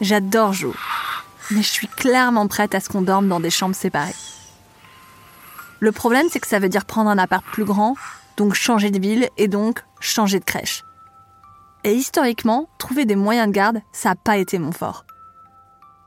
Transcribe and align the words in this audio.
J'adore 0.00 0.52
Jo, 0.52 0.74
mais 1.50 1.62
je 1.62 1.68
suis 1.68 1.88
clairement 1.88 2.46
prête 2.46 2.74
à 2.76 2.80
ce 2.80 2.88
qu'on 2.88 3.02
dorme 3.02 3.28
dans 3.28 3.40
des 3.40 3.50
chambres 3.50 3.74
séparées. 3.74 4.14
Le 5.80 5.90
problème, 5.90 6.26
c'est 6.30 6.38
que 6.38 6.46
ça 6.46 6.60
veut 6.60 6.68
dire 6.68 6.84
prendre 6.84 7.10
un 7.10 7.18
appart 7.18 7.44
plus 7.44 7.64
grand, 7.64 7.96
donc 8.36 8.54
changer 8.54 8.92
de 8.92 9.00
ville 9.00 9.28
et 9.36 9.48
donc 9.48 9.82
changer 9.98 10.38
de 10.38 10.44
crèche. 10.44 10.84
Et 11.82 11.94
historiquement, 11.94 12.68
trouver 12.78 13.06
des 13.06 13.16
moyens 13.16 13.48
de 13.48 13.52
garde, 13.52 13.80
ça 13.92 14.10
n'a 14.10 14.14
pas 14.14 14.36
été 14.36 14.60
mon 14.60 14.70
fort. 14.70 15.04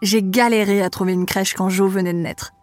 J'ai 0.02 0.24
galéré 0.24 0.82
à 0.82 0.90
trouver 0.90 1.12
une 1.12 1.26
crèche 1.26 1.54
quand 1.54 1.70
Jo 1.70 1.90
venait 1.90 2.14
de 2.14 2.20
naître. 2.20 2.54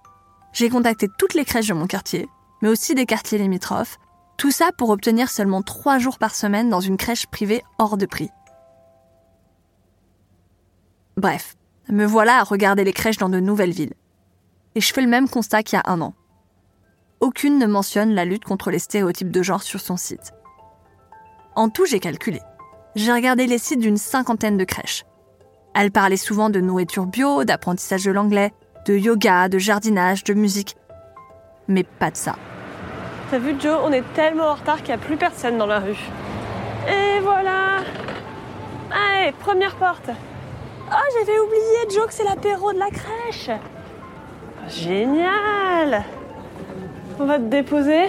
J'ai 0.54 0.70
contacté 0.70 1.08
toutes 1.18 1.34
les 1.34 1.44
crèches 1.44 1.68
de 1.68 1.74
mon 1.74 1.86
quartier, 1.86 2.26
mais 2.62 2.68
aussi 2.68 2.94
des 2.94 3.06
quartiers 3.06 3.38
limitrophes, 3.38 3.98
tout 4.38 4.50
ça 4.50 4.70
pour 4.76 4.88
obtenir 4.88 5.28
seulement 5.28 5.60
trois 5.60 5.98
jours 5.98 6.18
par 6.18 6.34
semaine 6.34 6.70
dans 6.70 6.80
une 6.80 6.96
crèche 6.96 7.26
privée 7.26 7.62
hors 7.78 7.98
de 7.98 8.06
prix. 8.06 8.30
Bref, 11.18 11.56
me 11.88 12.06
voilà 12.06 12.38
à 12.38 12.44
regarder 12.44 12.84
les 12.84 12.92
crèches 12.92 13.16
dans 13.16 13.28
de 13.28 13.40
nouvelles 13.40 13.72
villes. 13.72 13.94
Et 14.76 14.80
je 14.80 14.94
fais 14.94 15.00
le 15.00 15.08
même 15.08 15.28
constat 15.28 15.64
qu'il 15.64 15.76
y 15.76 15.82
a 15.84 15.90
un 15.90 16.00
an. 16.00 16.14
Aucune 17.18 17.58
ne 17.58 17.66
mentionne 17.66 18.14
la 18.14 18.24
lutte 18.24 18.44
contre 18.44 18.70
les 18.70 18.78
stéréotypes 18.78 19.32
de 19.32 19.42
genre 19.42 19.64
sur 19.64 19.80
son 19.80 19.96
site. 19.96 20.32
En 21.56 21.70
tout, 21.70 21.86
j'ai 21.86 21.98
calculé. 21.98 22.38
J'ai 22.94 23.12
regardé 23.12 23.48
les 23.48 23.58
sites 23.58 23.80
d'une 23.80 23.96
cinquantaine 23.96 24.56
de 24.56 24.62
crèches. 24.62 25.06
Elles 25.74 25.90
parlaient 25.90 26.16
souvent 26.16 26.50
de 26.50 26.60
nourriture 26.60 27.06
bio, 27.06 27.42
d'apprentissage 27.42 28.04
de 28.04 28.12
l'anglais, 28.12 28.52
de 28.86 28.94
yoga, 28.94 29.48
de 29.48 29.58
jardinage, 29.58 30.22
de 30.22 30.34
musique. 30.34 30.76
Mais 31.66 31.82
pas 31.82 32.12
de 32.12 32.16
ça. 32.16 32.36
T'as 33.32 33.40
vu 33.40 33.56
Joe, 33.58 33.76
on 33.82 33.90
est 33.90 34.04
tellement 34.14 34.50
en 34.50 34.54
retard 34.54 34.76
qu'il 34.76 34.94
n'y 34.94 35.02
a 35.02 35.04
plus 35.04 35.16
personne 35.16 35.58
dans 35.58 35.66
la 35.66 35.80
rue. 35.80 35.98
Et 36.88 37.18
voilà 37.18 37.78
Allez, 38.92 39.32
première 39.32 39.74
porte 39.74 40.10
Oh, 40.90 41.18
j'avais 41.18 41.38
oublié 41.38 41.94
Joe 41.94 42.06
que 42.06 42.14
c'est 42.14 42.24
l'apéro 42.24 42.72
de 42.72 42.78
la 42.78 42.88
crèche 42.90 43.50
Génial 44.68 46.02
On 47.18 47.26
va 47.26 47.38
te 47.38 47.44
déposer 47.44 48.06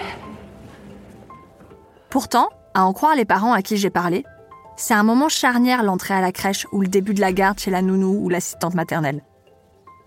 Pourtant, 2.08 2.48
à 2.72 2.84
en 2.84 2.92
croire 2.92 3.14
les 3.14 3.26
parents 3.26 3.52
à 3.52 3.60
qui 3.60 3.76
j'ai 3.76 3.90
parlé, 3.90 4.24
c'est 4.76 4.94
un 4.94 5.02
moment 5.02 5.28
charnière 5.28 5.82
l'entrée 5.82 6.14
à 6.14 6.22
la 6.22 6.32
crèche 6.32 6.66
ou 6.72 6.80
le 6.80 6.88
début 6.88 7.12
de 7.12 7.20
la 7.20 7.32
garde 7.32 7.58
chez 7.58 7.70
la 7.70 7.82
nounou 7.82 8.24
ou 8.24 8.28
l'assistante 8.30 8.74
maternelle. 8.74 9.22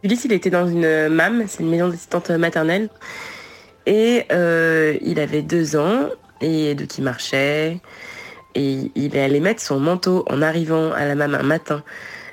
Ulysse, 0.01 0.25
il 0.25 0.33
était 0.33 0.49
dans 0.49 0.67
une 0.67 1.09
MAM, 1.09 1.45
c'est 1.47 1.61
une 1.61 1.69
maison 1.69 1.89
d'assistante 1.89 2.31
maternelle. 2.31 2.89
Et 3.85 4.25
euh, 4.31 4.97
il 5.01 5.19
avait 5.19 5.43
deux 5.43 5.75
ans, 5.75 6.09
et 6.41 6.73
donc 6.75 6.97
il 6.97 7.03
marchait. 7.03 7.79
Et 8.55 8.91
il 8.95 9.17
allait 9.17 9.39
mettre 9.39 9.61
son 9.61 9.79
manteau 9.79 10.25
en 10.29 10.41
arrivant 10.41 10.91
à 10.91 11.05
la 11.05 11.15
MAM 11.15 11.35
un 11.35 11.43
matin 11.43 11.83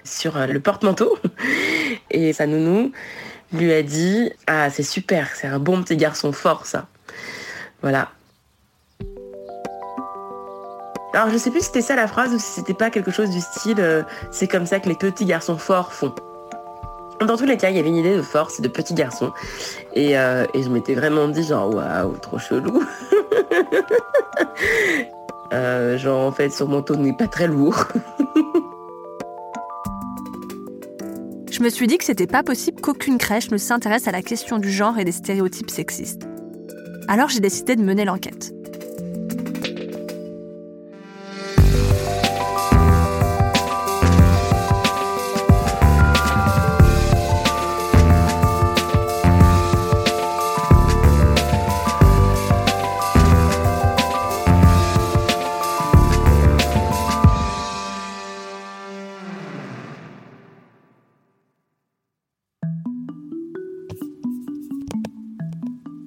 sur 0.05 0.37
euh, 0.37 0.47
le 0.47 0.61
porte-manteau. 0.61 1.19
Et 2.11 2.33
sa 2.33 2.47
nounou 2.47 2.93
lui 3.53 3.72
a 3.72 3.83
dit 3.83 4.31
Ah, 4.47 4.71
c'est 4.71 4.83
super, 4.83 5.28
c'est 5.34 5.47
un 5.47 5.59
bon 5.59 5.83
petit 5.83 5.97
garçon 5.97 6.33
fort, 6.33 6.66
ça. 6.66 6.87
Voilà. 7.83 8.11
Alors 11.12 11.28
je 11.31 11.38
sais 11.38 11.50
plus 11.50 11.61
si 11.61 11.66
c'était 11.66 11.83
ça 11.83 11.97
la 11.97 12.06
phrase 12.06 12.33
ou 12.33 12.38
si 12.38 12.47
c'était 12.47 12.75
pas 12.75 12.88
quelque 12.91 13.11
chose 13.11 13.31
du 13.31 13.41
style 13.41 13.81
euh, 13.81 14.05
c'est 14.31 14.47
comme 14.47 14.65
ça 14.65 14.78
que 14.78 14.88
les 14.88 14.94
petits 14.94 15.25
garçons 15.25 15.59
forts 15.59 15.93
font. 15.93 16.15
Dans 17.21 17.37
tous 17.37 17.47
les 17.47 17.56
cas, 17.56 17.69
il 17.69 17.77
y 17.77 17.81
avait 17.81 17.88
une 17.88 17.97
idée 17.97 18.17
de 18.17 18.22
force 18.22 18.61
de 18.61 18.69
petits 18.69 18.94
garçons. 18.94 19.32
Et, 19.94 20.17
euh, 20.17 20.47
et 20.55 20.62
je 20.62 20.71
m'étais 20.71 20.94
vraiment 20.94 21.28
dit 21.28 21.43
genre 21.43 21.75
waouh, 21.75 22.17
trop 22.19 22.38
chelou. 22.38 22.84
Genre 25.97 26.27
en 26.27 26.31
fait 26.31 26.50
son 26.50 26.69
manteau 26.69 26.94
n'est 26.94 27.12
pas 27.12 27.27
très 27.27 27.49
lourd. 27.49 27.88
Je 31.60 31.65
me 31.66 31.69
suis 31.69 31.87
dit 31.87 31.98
que 31.98 32.04
c'était 32.04 32.26
pas 32.26 32.43
possible 32.43 32.81
qu'aucune 32.81 33.19
crèche 33.19 33.50
ne 33.50 33.59
s'intéresse 33.59 34.09
à 34.09 34.12
la 34.12 34.22
question 34.22 34.56
du 34.56 34.72
genre 34.72 34.98
et 34.98 35.04
des 35.04 35.12
stéréotypes 35.12 35.69
sexistes. 35.69 36.26
Alors 37.06 37.28
j'ai 37.28 37.41
décidé 37.41 37.76
de 37.76 37.82
mener 37.82 38.06
l'enquête. 38.06 38.54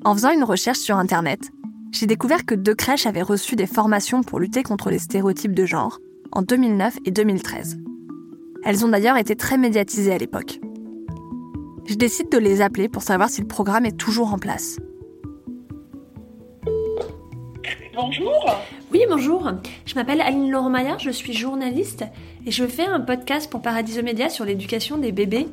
En 0.06 0.14
faisant 0.14 0.32
une 0.32 0.44
recherche 0.44 0.80
sur 0.80 0.98
Internet, 0.98 1.52
j'ai 1.92 2.08
découvert 2.08 2.46
que 2.46 2.56
deux 2.56 2.76
crèches 2.76 3.06
avaient 3.06 3.22
reçu 3.22 3.56
des 3.56 3.68
formations 3.68 4.22
pour 4.22 4.40
lutter 4.40 4.62
contre 4.62 4.90
les 4.90 5.00
stéréotypes 5.00 5.54
de 5.54 5.66
genre 5.66 6.00
en 6.34 6.42
2009 6.42 6.98
et 7.06 7.12
2013. 7.12 7.78
Elles 8.66 8.86
ont 8.86 8.90
d'ailleurs 8.90 9.16
été 9.16 9.38
très 9.38 9.58
médiatisées 9.58 10.14
à 10.14 10.18
l'époque. 10.18 10.60
Je 11.86 11.96
décide 11.96 12.30
de 12.30 12.38
les 12.38 12.62
appeler 12.62 12.90
pour 12.90 13.02
savoir 13.02 13.30
si 13.30 13.40
le 13.40 13.48
programme 13.48 13.86
est 13.86 13.98
toujours 13.98 14.34
en 14.34 14.40
place. 14.40 14.78
Bonjour. 17.96 18.44
Oui, 18.94 19.02
bonjour. 19.10 19.52
Je 19.88 19.96
m'appelle 19.96 20.22
Aline 20.22 20.52
Laurent 20.52 20.70
Maillard, 20.70 21.00
je 21.00 21.10
suis 21.10 21.34
journaliste 21.34 22.06
et 22.46 22.52
je 22.52 22.68
fais 22.68 22.86
un 22.86 23.00
podcast 23.00 23.50
pour 23.50 23.64
Paradiso 23.64 24.04
Média 24.04 24.30
sur 24.30 24.46
l'éducation 24.46 25.00
des 25.00 25.12
bébés. 25.12 25.48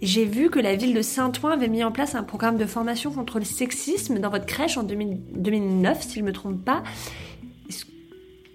J'ai 0.00 0.24
vu 0.24 0.48
que 0.48 0.58
la 0.58 0.74
ville 0.74 0.94
de 0.94 1.02
Saint-Ouen 1.02 1.50
avait 1.50 1.68
mis 1.68 1.84
en 1.84 1.92
place 1.92 2.14
un 2.14 2.22
programme 2.22 2.56
de 2.56 2.64
formation 2.64 3.12
contre 3.12 3.40
le 3.40 3.44
sexisme 3.44 4.20
dans 4.20 4.30
votre 4.30 4.46
crèche 4.46 4.78
en 4.78 4.84
2000 4.84 5.18
2009, 5.32 6.00
si 6.00 6.14
je 6.14 6.20
ne 6.20 6.24
me 6.28 6.32
trompe 6.32 6.64
pas. 6.64 6.82
Est-ce 7.68 7.84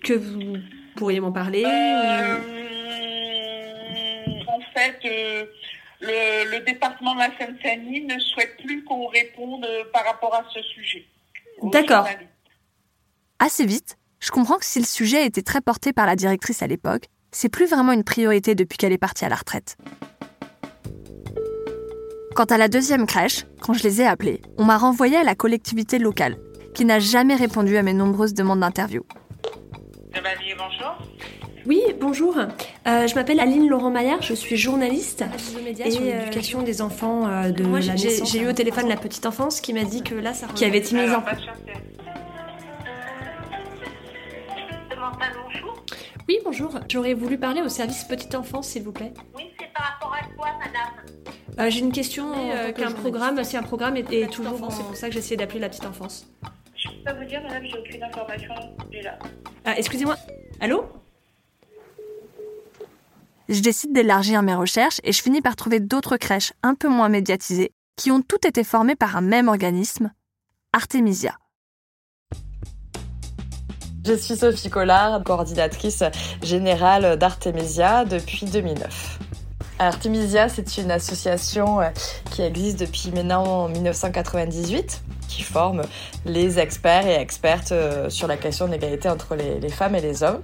que 0.03 0.13
vous 0.13 0.57
pourriez 0.95 1.19
m'en 1.19 1.31
parler 1.31 1.63
Euh, 1.63 2.39
en 4.47 4.61
fait, 4.73 4.97
euh, 5.05 5.45
le, 6.01 6.57
le 6.57 6.65
département 6.65 7.13
de 7.13 7.19
la 7.19 7.29
Seine-Saint-Denis 7.37 8.05
ne 8.05 8.17
souhaite 8.17 8.57
plus 8.65 8.83
qu'on 8.83 9.05
réponde 9.05 9.67
par 9.93 10.03
rapport 10.05 10.33
à 10.33 10.43
ce 10.51 10.59
sujet. 10.63 11.05
D'accord. 11.61 12.07
Assez 13.37 13.65
vite, 13.65 13.97
je 14.23 14.31
comprends 14.31 14.57
que 14.57 14.63
si 14.65 14.79
le 14.79 14.85
sujet 14.85 15.25
était 15.25 15.41
très 15.41 15.59
porté 15.59 15.91
par 15.91 16.05
la 16.05 16.15
directrice 16.15 16.61
à 16.63 16.67
l'époque, 16.67 17.07
c'est 17.33 17.49
plus 17.49 17.65
vraiment 17.65 17.91
une 17.91 18.05
priorité 18.05 18.55
depuis 18.55 18.77
qu'elle 18.77 18.93
est 18.93 18.97
partie 18.97 19.25
à 19.25 19.29
la 19.29 19.35
retraite. 19.35 19.75
Quant 22.33 22.45
à 22.45 22.57
la 22.57 22.69
deuxième 22.69 23.05
crèche, 23.05 23.45
quand 23.61 23.73
je 23.73 23.83
les 23.83 24.01
ai 24.01 24.05
appelés, 24.07 24.41
on 24.57 24.63
m'a 24.63 24.77
renvoyé 24.77 25.17
à 25.17 25.23
la 25.23 25.35
collectivité 25.35 25.99
locale, 25.99 26.37
qui 26.73 26.85
n'a 26.85 26.99
jamais 26.99 27.35
répondu 27.35 27.75
à 27.75 27.83
mes 27.83 27.91
nombreuses 27.93 28.33
demandes 28.33 28.61
d'interview. 28.61 29.03
Bonjour. 30.13 30.97
Oui, 31.65 31.81
bonjour. 31.99 32.37
Euh, 32.87 33.07
je 33.07 33.15
m'appelle 33.15 33.39
Aline 33.41 33.67
Laurent 33.67 33.89
Maillard, 33.89 34.21
je 34.21 34.33
suis 34.33 34.55
journaliste 34.57 35.23
et 35.85 35.91
sur 35.91 36.01
euh, 36.01 36.03
l'éducation 36.19 36.61
des 36.61 36.81
enfants 36.81 37.27
euh, 37.27 37.51
de 37.51 37.63
Moi, 37.63 37.79
la 37.81 37.95
j'ai- 37.97 38.07
naissance. 38.09 38.31
j'ai 38.31 38.39
J'ai 38.39 38.45
eu 38.45 38.49
au 38.49 38.53
téléphone 38.53 38.87
la 38.87 38.95
petite 38.97 39.25
enfance 39.25 39.59
qui 39.59 39.73
m'a 39.73 39.83
dit 39.83 40.01
que 40.01 40.15
là, 40.15 40.33
ça 40.33 40.47
qui 40.55 40.63
avait 40.65 40.77
été 40.79 40.95
mise 40.95 41.11
en 41.13 41.21
Oui, 46.29 46.37
bonjour. 46.45 46.79
J'aurais 46.89 47.13
voulu 47.13 47.37
parler 47.37 47.61
au 47.61 47.69
service 47.69 48.03
petite 48.05 48.33
enfance, 48.35 48.69
s'il 48.69 48.83
vous 48.83 48.91
plaît. 48.93 49.13
Oui, 49.35 49.43
c'est 49.59 49.71
par 49.73 49.83
rapport 49.93 50.13
à 50.13 50.23
quoi, 50.35 50.47
madame? 50.59 51.05
Euh, 51.59 51.69
J'ai 51.69 51.79
une 51.81 51.91
question 51.91 52.31
euh, 52.33 52.71
que 52.71 52.81
qu'un 52.81 52.91
programme, 52.91 53.43
si 53.43 53.57
un 53.57 53.63
programme 53.63 53.97
est, 53.97 54.01
est 54.01 54.25
Petite 54.25 54.31
toujours 54.31 54.53
enfance, 54.53 54.73
en- 54.75 54.77
c'est 54.77 54.83
pour 54.83 54.95
ça 54.95 55.07
que 55.09 55.13
j'essayais 55.13 55.37
d'appeler 55.37 55.59
la 55.59 55.69
petite 55.69 55.85
enfance. 55.85 56.25
Je 56.75 56.87
peux 56.89 57.03
pas 57.03 57.13
vous 57.13 57.25
dire, 57.25 57.41
madame, 57.43 57.63
j'ai 57.65 57.77
aucune 57.77 58.03
information 58.03 58.53
là. 59.03 59.19
Ah, 59.65 59.77
excusez-moi. 59.77 60.15
Allô? 60.59 60.85
Je 63.49 63.59
décide 63.59 63.91
d'élargir 63.93 64.41
mes 64.41 64.55
recherches 64.55 65.01
et 65.03 65.11
je 65.11 65.21
finis 65.21 65.41
par 65.41 65.55
trouver 65.57 65.79
d'autres 65.81 66.15
crèches 66.17 66.53
un 66.63 66.75
peu 66.75 66.87
moins 66.87 67.09
médiatisées 67.09 67.71
qui 67.97 68.09
ont 68.11 68.21
toutes 68.21 68.45
été 68.45 68.63
formées 68.63 68.95
par 68.95 69.17
un 69.17 69.21
même 69.21 69.49
organisme, 69.49 70.11
Artemisia. 70.71 71.35
Je 74.05 74.15
suis 74.15 74.35
Sophie 74.35 74.69
Collard, 74.69 75.23
coordinatrice 75.23 76.03
générale 76.41 77.17
d'Artemisia 77.17 78.03
depuis 78.03 78.45
2009. 78.45 79.19
Artemisia, 79.79 80.49
c'est 80.49 80.77
une 80.77 80.91
association 80.91 81.79
euh, 81.79 81.89
qui 82.29 82.41
existe 82.41 82.81
depuis 82.81 83.11
maintenant 83.11 83.69
1998, 83.69 85.01
qui 85.29 85.41
forme 85.41 85.83
les 86.25 86.59
experts 86.59 87.07
et 87.07 87.15
expertes 87.15 87.71
euh, 87.71 88.09
sur 88.09 88.27
la 88.27 88.35
question 88.35 88.67
de 88.67 88.73
l'égalité 88.73 89.07
entre 89.07 89.35
les, 89.35 89.61
les 89.61 89.69
femmes 89.69 89.95
et 89.95 90.01
les 90.01 90.21
hommes. 90.21 90.41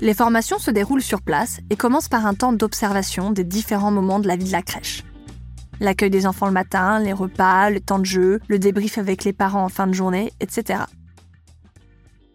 Les 0.00 0.14
formations 0.14 0.58
se 0.58 0.72
déroulent 0.72 1.02
sur 1.02 1.22
place 1.22 1.60
et 1.70 1.76
commencent 1.76 2.08
par 2.08 2.26
un 2.26 2.34
temps 2.34 2.52
d'observation 2.52 3.30
des 3.30 3.44
différents 3.44 3.92
moments 3.92 4.18
de 4.18 4.26
la 4.26 4.34
vie 4.34 4.46
de 4.46 4.52
la 4.52 4.62
crèche. 4.62 5.04
L'accueil 5.78 6.10
des 6.10 6.26
enfants 6.26 6.46
le 6.46 6.52
matin, 6.52 6.98
les 6.98 7.12
repas, 7.12 7.70
le 7.70 7.78
temps 7.78 8.00
de 8.00 8.06
jeu, 8.06 8.40
le 8.48 8.58
débrief 8.58 8.98
avec 8.98 9.22
les 9.22 9.32
parents 9.32 9.64
en 9.64 9.68
fin 9.68 9.86
de 9.86 9.92
journée, 9.92 10.32
etc. 10.40 10.80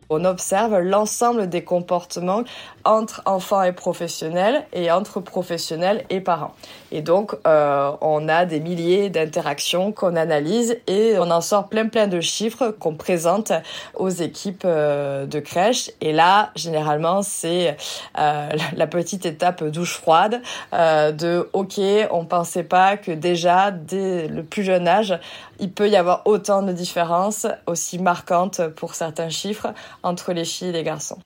On 0.09 0.23
observe 0.23 0.79
l'ensemble 0.79 1.49
des 1.49 1.63
comportements 1.63 2.43
entre 2.85 3.21
enfants 3.25 3.63
et 3.63 3.73
professionnels 3.73 4.65
et 4.71 4.89
entre 4.91 5.19
professionnels 5.19 6.05
et 6.09 6.21
parents. 6.21 6.53
Et 6.91 7.01
donc, 7.01 7.35
euh, 7.45 7.91
on 7.99 8.29
a 8.29 8.45
des 8.45 8.61
milliers 8.61 9.09
d'interactions 9.09 9.91
qu'on 9.91 10.15
analyse 10.15 10.77
et 10.87 11.17
on 11.19 11.29
en 11.29 11.41
sort 11.41 11.67
plein 11.67 11.87
plein 11.87 12.07
de 12.07 12.21
chiffres 12.21 12.69
qu'on 12.79 12.95
présente 12.95 13.51
aux 13.95 14.09
équipes 14.09 14.63
euh, 14.65 15.25
de 15.25 15.39
crèche. 15.39 15.91
Et 15.99 16.13
là, 16.13 16.51
généralement, 16.55 17.21
c'est 17.21 17.75
euh, 18.17 18.49
la 18.75 18.87
petite 18.87 19.25
étape 19.25 19.63
douche 19.65 19.97
froide 19.97 20.41
euh, 20.73 21.11
de 21.11 21.49
OK, 21.53 21.79
on 22.11 22.25
pensait 22.25 22.63
pas 22.63 22.95
que 22.95 23.11
déjà 23.11 23.71
dès 23.71 24.27
le 24.27 24.43
plus 24.43 24.63
jeune 24.63 24.87
âge, 24.87 25.19
il 25.59 25.71
peut 25.71 25.89
y 25.89 25.95
avoir 25.95 26.21
autant 26.25 26.61
de 26.61 26.71
différences 26.71 27.47
aussi 27.65 27.99
marquantes 27.99 28.61
pour 28.75 28.95
certains 28.95 29.29
chiffres 29.29 29.67
entre 30.07 30.33
les 30.33 30.45
filles 30.45 30.69
et 30.69 30.73
les 30.73 30.83
garçons. 30.83 31.19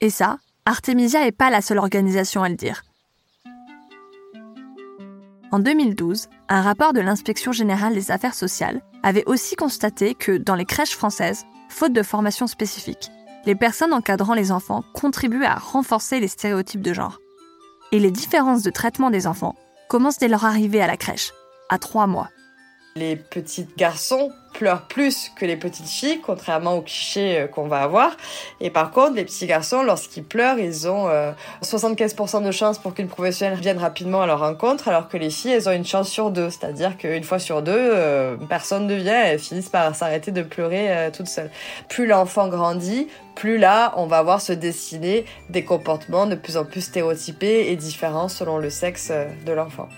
Et 0.00 0.10
ça, 0.10 0.38
Artemisia 0.66 1.22
n'est 1.22 1.32
pas 1.32 1.50
la 1.50 1.60
seule 1.60 1.78
organisation 1.78 2.42
à 2.42 2.48
le 2.48 2.56
dire. 2.56 2.82
En 5.52 5.58
2012, 5.60 6.28
un 6.48 6.62
rapport 6.62 6.92
de 6.92 7.00
l'inspection 7.00 7.52
générale 7.52 7.94
des 7.94 8.10
affaires 8.10 8.34
sociales 8.34 8.82
avait 9.02 9.24
aussi 9.26 9.54
constaté 9.54 10.14
que 10.14 10.36
dans 10.36 10.56
les 10.56 10.64
crèches 10.64 10.96
françaises, 10.96 11.44
faute 11.68 11.92
de 11.92 12.02
formation 12.02 12.46
spécifique, 12.46 13.10
les 13.46 13.54
personnes 13.54 13.92
encadrant 13.92 14.34
les 14.34 14.50
enfants 14.50 14.84
contribuaient 14.94 15.46
à 15.46 15.56
renforcer 15.56 16.18
les 16.18 16.28
stéréotypes 16.28 16.80
de 16.80 16.92
genre. 16.92 17.20
Et 17.92 18.00
les 18.00 18.10
différences 18.10 18.62
de 18.62 18.70
traitement 18.70 19.10
des 19.10 19.26
enfants 19.26 19.54
commencent 19.88 20.18
dès 20.18 20.28
leur 20.28 20.44
arrivée 20.44 20.80
à 20.80 20.86
la 20.86 20.96
crèche, 20.96 21.32
à 21.68 21.78
trois 21.78 22.06
mois. 22.06 22.30
Les 22.96 23.16
petits 23.16 23.66
garçons 23.76 24.30
pleurent 24.52 24.86
plus 24.86 25.32
que 25.34 25.44
les 25.44 25.56
petites 25.56 25.88
filles, 25.88 26.20
contrairement 26.20 26.74
aux 26.74 26.82
clichés 26.82 27.40
euh, 27.40 27.46
qu'on 27.48 27.66
va 27.66 27.82
avoir. 27.82 28.16
Et 28.60 28.70
par 28.70 28.92
contre, 28.92 29.16
les 29.16 29.24
petits 29.24 29.46
garçons, 29.46 29.82
lorsqu'ils 29.82 30.22
pleurent, 30.22 30.60
ils 30.60 30.86
ont 30.86 31.08
75% 31.60 32.36
euh, 32.36 32.46
de 32.46 32.52
chances 32.52 32.78
pour 32.78 32.94
qu'une 32.94 33.08
professionnelle 33.08 33.58
vienne 33.58 33.78
rapidement 33.78 34.22
à 34.22 34.26
leur 34.26 34.38
rencontre, 34.38 34.86
alors 34.86 35.08
que 35.08 35.16
les 35.16 35.30
filles, 35.30 35.50
elles 35.50 35.68
ont 35.68 35.72
une 35.72 35.84
chance 35.84 36.08
sur 36.08 36.30
deux. 36.30 36.50
C'est-à-dire 36.50 36.96
qu'une 36.96 37.24
fois 37.24 37.40
sur 37.40 37.62
deux, 37.62 37.72
euh, 37.74 38.36
personne 38.48 38.86
ne 38.86 38.94
vient, 38.94 39.24
elles 39.24 39.40
finissent 39.40 39.70
par 39.70 39.92
s'arrêter 39.96 40.30
de 40.30 40.42
pleurer 40.42 41.10
toutes 41.12 41.26
seules. 41.26 41.50
Plus 41.88 42.06
l'enfant 42.06 42.46
grandit, 42.46 43.08
plus 43.34 43.58
là, 43.58 43.92
on 43.96 44.06
va 44.06 44.22
voir 44.22 44.40
se 44.40 44.52
dessiner 44.52 45.24
des 45.50 45.64
comportements 45.64 46.26
de 46.26 46.36
plus 46.36 46.56
en 46.56 46.64
plus 46.64 46.82
stéréotypés 46.82 47.72
et 47.72 47.76
différents 47.76 48.28
selon 48.28 48.58
le 48.58 48.70
sexe 48.70 49.10
de 49.44 49.52
l'enfant. 49.52 49.88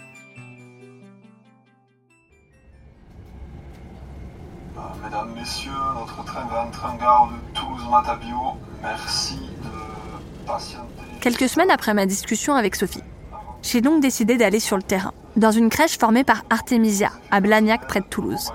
Mesdames, 5.06 5.34
Messieurs, 5.36 5.70
notre 5.94 6.24
train 6.24 6.44
va 6.46 6.62
entrer 6.64 6.88
en 6.88 6.96
gare 6.96 7.28
de 7.28 7.54
Toulouse-Matabio. 7.54 8.56
Merci 8.82 9.38
de 9.62 10.44
patienter. 10.44 11.04
Quelques 11.20 11.48
semaines 11.48 11.70
après 11.70 11.94
ma 11.94 12.06
discussion 12.06 12.54
avec 12.54 12.74
Sophie, 12.74 13.04
j'ai 13.62 13.80
donc 13.80 14.02
décidé 14.02 14.36
d'aller 14.36 14.58
sur 14.58 14.76
le 14.76 14.82
terrain, 14.82 15.12
dans 15.36 15.52
une 15.52 15.70
crèche 15.70 15.96
formée 15.96 16.24
par 16.24 16.42
Artemisia, 16.50 17.12
à 17.30 17.38
Blagnac, 17.40 17.86
près 17.86 18.00
de 18.00 18.06
Toulouse. 18.06 18.52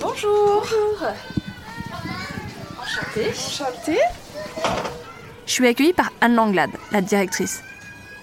Bonjour. 0.00 0.64
Bonjour. 0.64 1.08
Enchantée. 2.82 3.30
Enchantée. 3.30 4.25
Je 5.46 5.52
suis 5.52 5.66
accueillie 5.66 5.92
par 5.92 6.10
Anne 6.20 6.34
Langlade, 6.34 6.70
la 6.92 7.00
directrice. 7.00 7.62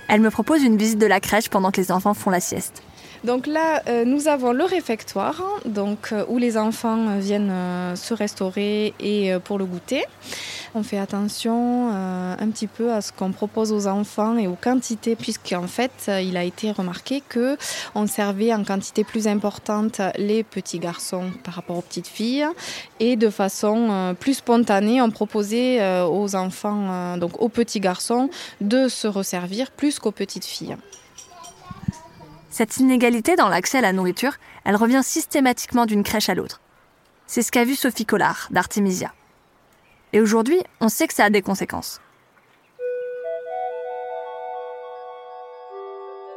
Elle 0.09 0.21
me 0.21 0.29
propose 0.29 0.61
une 0.61 0.77
visite 0.77 0.99
de 0.99 1.05
la 1.05 1.19
crèche 1.19 1.49
pendant 1.49 1.71
que 1.71 1.81
les 1.81 1.91
enfants 1.91 2.13
font 2.13 2.29
la 2.29 2.39
sieste. 2.39 2.83
Donc 3.23 3.47
là, 3.47 3.81
euh, 3.87 4.03
nous 4.03 4.27
avons 4.27 4.51
le 4.51 4.65
réfectoire, 4.65 5.41
donc 5.65 6.09
euh, 6.11 6.25
où 6.27 6.37
les 6.37 6.57
enfants 6.57 7.07
euh, 7.07 7.19
viennent 7.19 7.53
se 7.95 8.13
restaurer 8.13 8.93
et 8.99 9.31
pour 9.45 9.57
le 9.57 9.65
goûter. 9.65 10.03
On 10.75 10.81
fait 10.81 10.97
attention 10.97 11.91
euh, 11.93 12.35
un 12.39 12.49
petit 12.49 12.65
peu 12.65 12.91
à 12.91 13.01
ce 13.01 13.11
qu'on 13.11 13.31
propose 13.31 13.71
aux 13.71 13.85
enfants 13.85 14.37
et 14.37 14.47
aux 14.47 14.55
quantités, 14.55 15.15
puisqu'en 15.15 15.67
fait, 15.67 15.91
euh, 16.07 16.19
il 16.19 16.35
a 16.35 16.43
été 16.43 16.71
remarqué 16.71 17.21
que 17.29 17.57
on 17.93 18.07
servait 18.07 18.51
en 18.51 18.63
quantité 18.63 19.03
plus 19.03 19.27
importante 19.27 20.01
les 20.17 20.43
petits 20.43 20.79
garçons 20.79 21.29
par 21.43 21.53
rapport 21.53 21.77
aux 21.77 21.83
petites 21.83 22.07
filles, 22.07 22.47
et 22.99 23.15
de 23.17 23.29
façon 23.29 23.87
euh, 23.91 24.13
plus 24.15 24.35
spontanée, 24.35 24.99
on 24.99 25.11
proposait 25.11 26.03
aux 26.05 26.35
enfants, 26.35 27.17
donc 27.17 27.39
aux 27.39 27.49
petits 27.49 27.79
garçons, 27.79 28.29
de 28.59 28.87
se 28.87 29.07
resservir 29.07 29.69
plus 29.69 29.99
qu'aux 29.99 30.11
petites 30.11 30.45
filles. 30.45 30.77
Cette 32.49 32.77
inégalité 32.77 33.35
dans 33.35 33.47
l'accès 33.47 33.77
à 33.77 33.81
la 33.81 33.93
nourriture, 33.93 34.33
elle 34.65 34.75
revient 34.75 35.01
systématiquement 35.03 35.85
d'une 35.85 36.03
crèche 36.03 36.29
à 36.29 36.35
l'autre. 36.35 36.61
C'est 37.27 37.43
ce 37.43 37.51
qu'a 37.51 37.63
vu 37.63 37.75
Sophie 37.75 38.05
Collard, 38.05 38.47
d'Artemisia. 38.51 39.11
Et 40.13 40.21
aujourd'hui, 40.21 40.61
on 40.79 40.89
sait 40.89 41.07
que 41.07 41.13
ça 41.13 41.25
a 41.25 41.29
des 41.29 41.41
conséquences. 41.41 41.99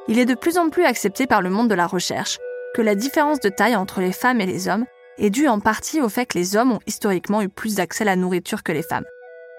Il 0.08 0.19
est 0.19 0.25
de 0.25 0.34
plus 0.34 0.56
en 0.56 0.70
plus 0.70 0.84
accepté 0.84 1.26
par 1.26 1.43
le 1.43 1.50
monde 1.50 1.69
de 1.69 1.75
la 1.75 1.87
recherche 1.87 2.38
que 2.75 2.82
la 2.82 2.94
différence 2.94 3.40
de 3.40 3.49
taille 3.49 3.76
entre 3.76 4.00
les 4.00 4.12
femmes 4.12 4.40
et 4.40 4.46
les 4.46 4.69
hommes 4.69 4.87
est 5.19 5.31
due 5.31 5.49
en 5.49 5.61
partie 5.61 6.00
au 6.00 6.08
fait 6.08 6.26
que 6.26 6.38
les 6.38 6.56
hommes 6.56 6.73
ont 6.73 6.81
historiquement 6.87 7.43
eu 7.43 7.49
plus 7.49 7.75
d'accès 7.76 8.02
à 8.02 8.06
la 8.06 8.17
nourriture 8.17 8.62
que 8.62 8.73
les 8.73 8.82
femmes, 8.82 9.06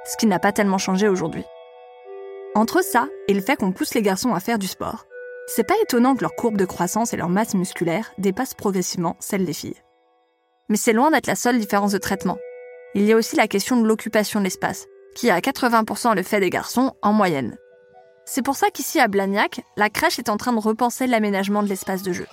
ce 0.05 0.17
qui 0.17 0.25
n'a 0.25 0.39
pas 0.39 0.51
tellement 0.51 0.77
changé 0.77 1.07
aujourd'hui. 1.07 1.43
Entre 2.55 2.83
ça 2.83 3.07
et 3.27 3.33
le 3.33 3.41
fait 3.41 3.55
qu'on 3.55 3.71
pousse 3.71 3.93
les 3.93 4.01
garçons 4.01 4.33
à 4.33 4.39
faire 4.39 4.57
du 4.57 4.67
sport, 4.67 5.05
c'est 5.47 5.67
pas 5.67 5.75
étonnant 5.83 6.15
que 6.15 6.21
leur 6.21 6.35
courbe 6.35 6.57
de 6.57 6.65
croissance 6.65 7.13
et 7.13 7.17
leur 7.17 7.29
masse 7.29 7.53
musculaire 7.53 8.11
dépassent 8.17 8.53
progressivement 8.53 9.15
celle 9.19 9.45
des 9.45 9.53
filles. 9.53 9.81
Mais 10.69 10.77
c'est 10.77 10.93
loin 10.93 11.11
d'être 11.11 11.27
la 11.27 11.35
seule 11.35 11.59
différence 11.59 11.91
de 11.91 11.97
traitement. 11.97 12.37
Il 12.97 13.03
y 13.03 13.13
a 13.13 13.15
aussi 13.15 13.35
la 13.35 13.47
question 13.47 13.79
de 13.79 13.87
l'occupation 13.87 14.39
de 14.39 14.45
l'espace, 14.45 14.87
qui 15.13 15.27
est 15.27 15.31
à 15.31 15.39
80% 15.39 16.15
le 16.15 16.23
fait 16.23 16.39
des 16.39 16.49
garçons 16.49 16.93
en 17.03 17.13
moyenne. 17.13 17.55
C'est 18.25 18.41
pour 18.41 18.55
ça 18.55 18.71
qu'ici 18.71 18.99
à 18.99 19.07
Blagnac, 19.07 19.61
la 19.75 19.91
crèche 19.91 20.17
est 20.17 20.29
en 20.29 20.37
train 20.37 20.51
de 20.51 20.57
repenser 20.57 21.05
l'aménagement 21.05 21.61
de 21.61 21.69
l'espace 21.69 22.01
de 22.01 22.11
jeu. 22.11 22.25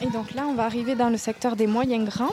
Et 0.00 0.06
donc 0.06 0.32
là, 0.32 0.44
on 0.46 0.54
va 0.54 0.62
arriver 0.62 0.94
dans 0.94 1.10
le 1.10 1.16
secteur 1.16 1.56
des 1.56 1.66
moyens 1.66 2.08
grands. 2.08 2.30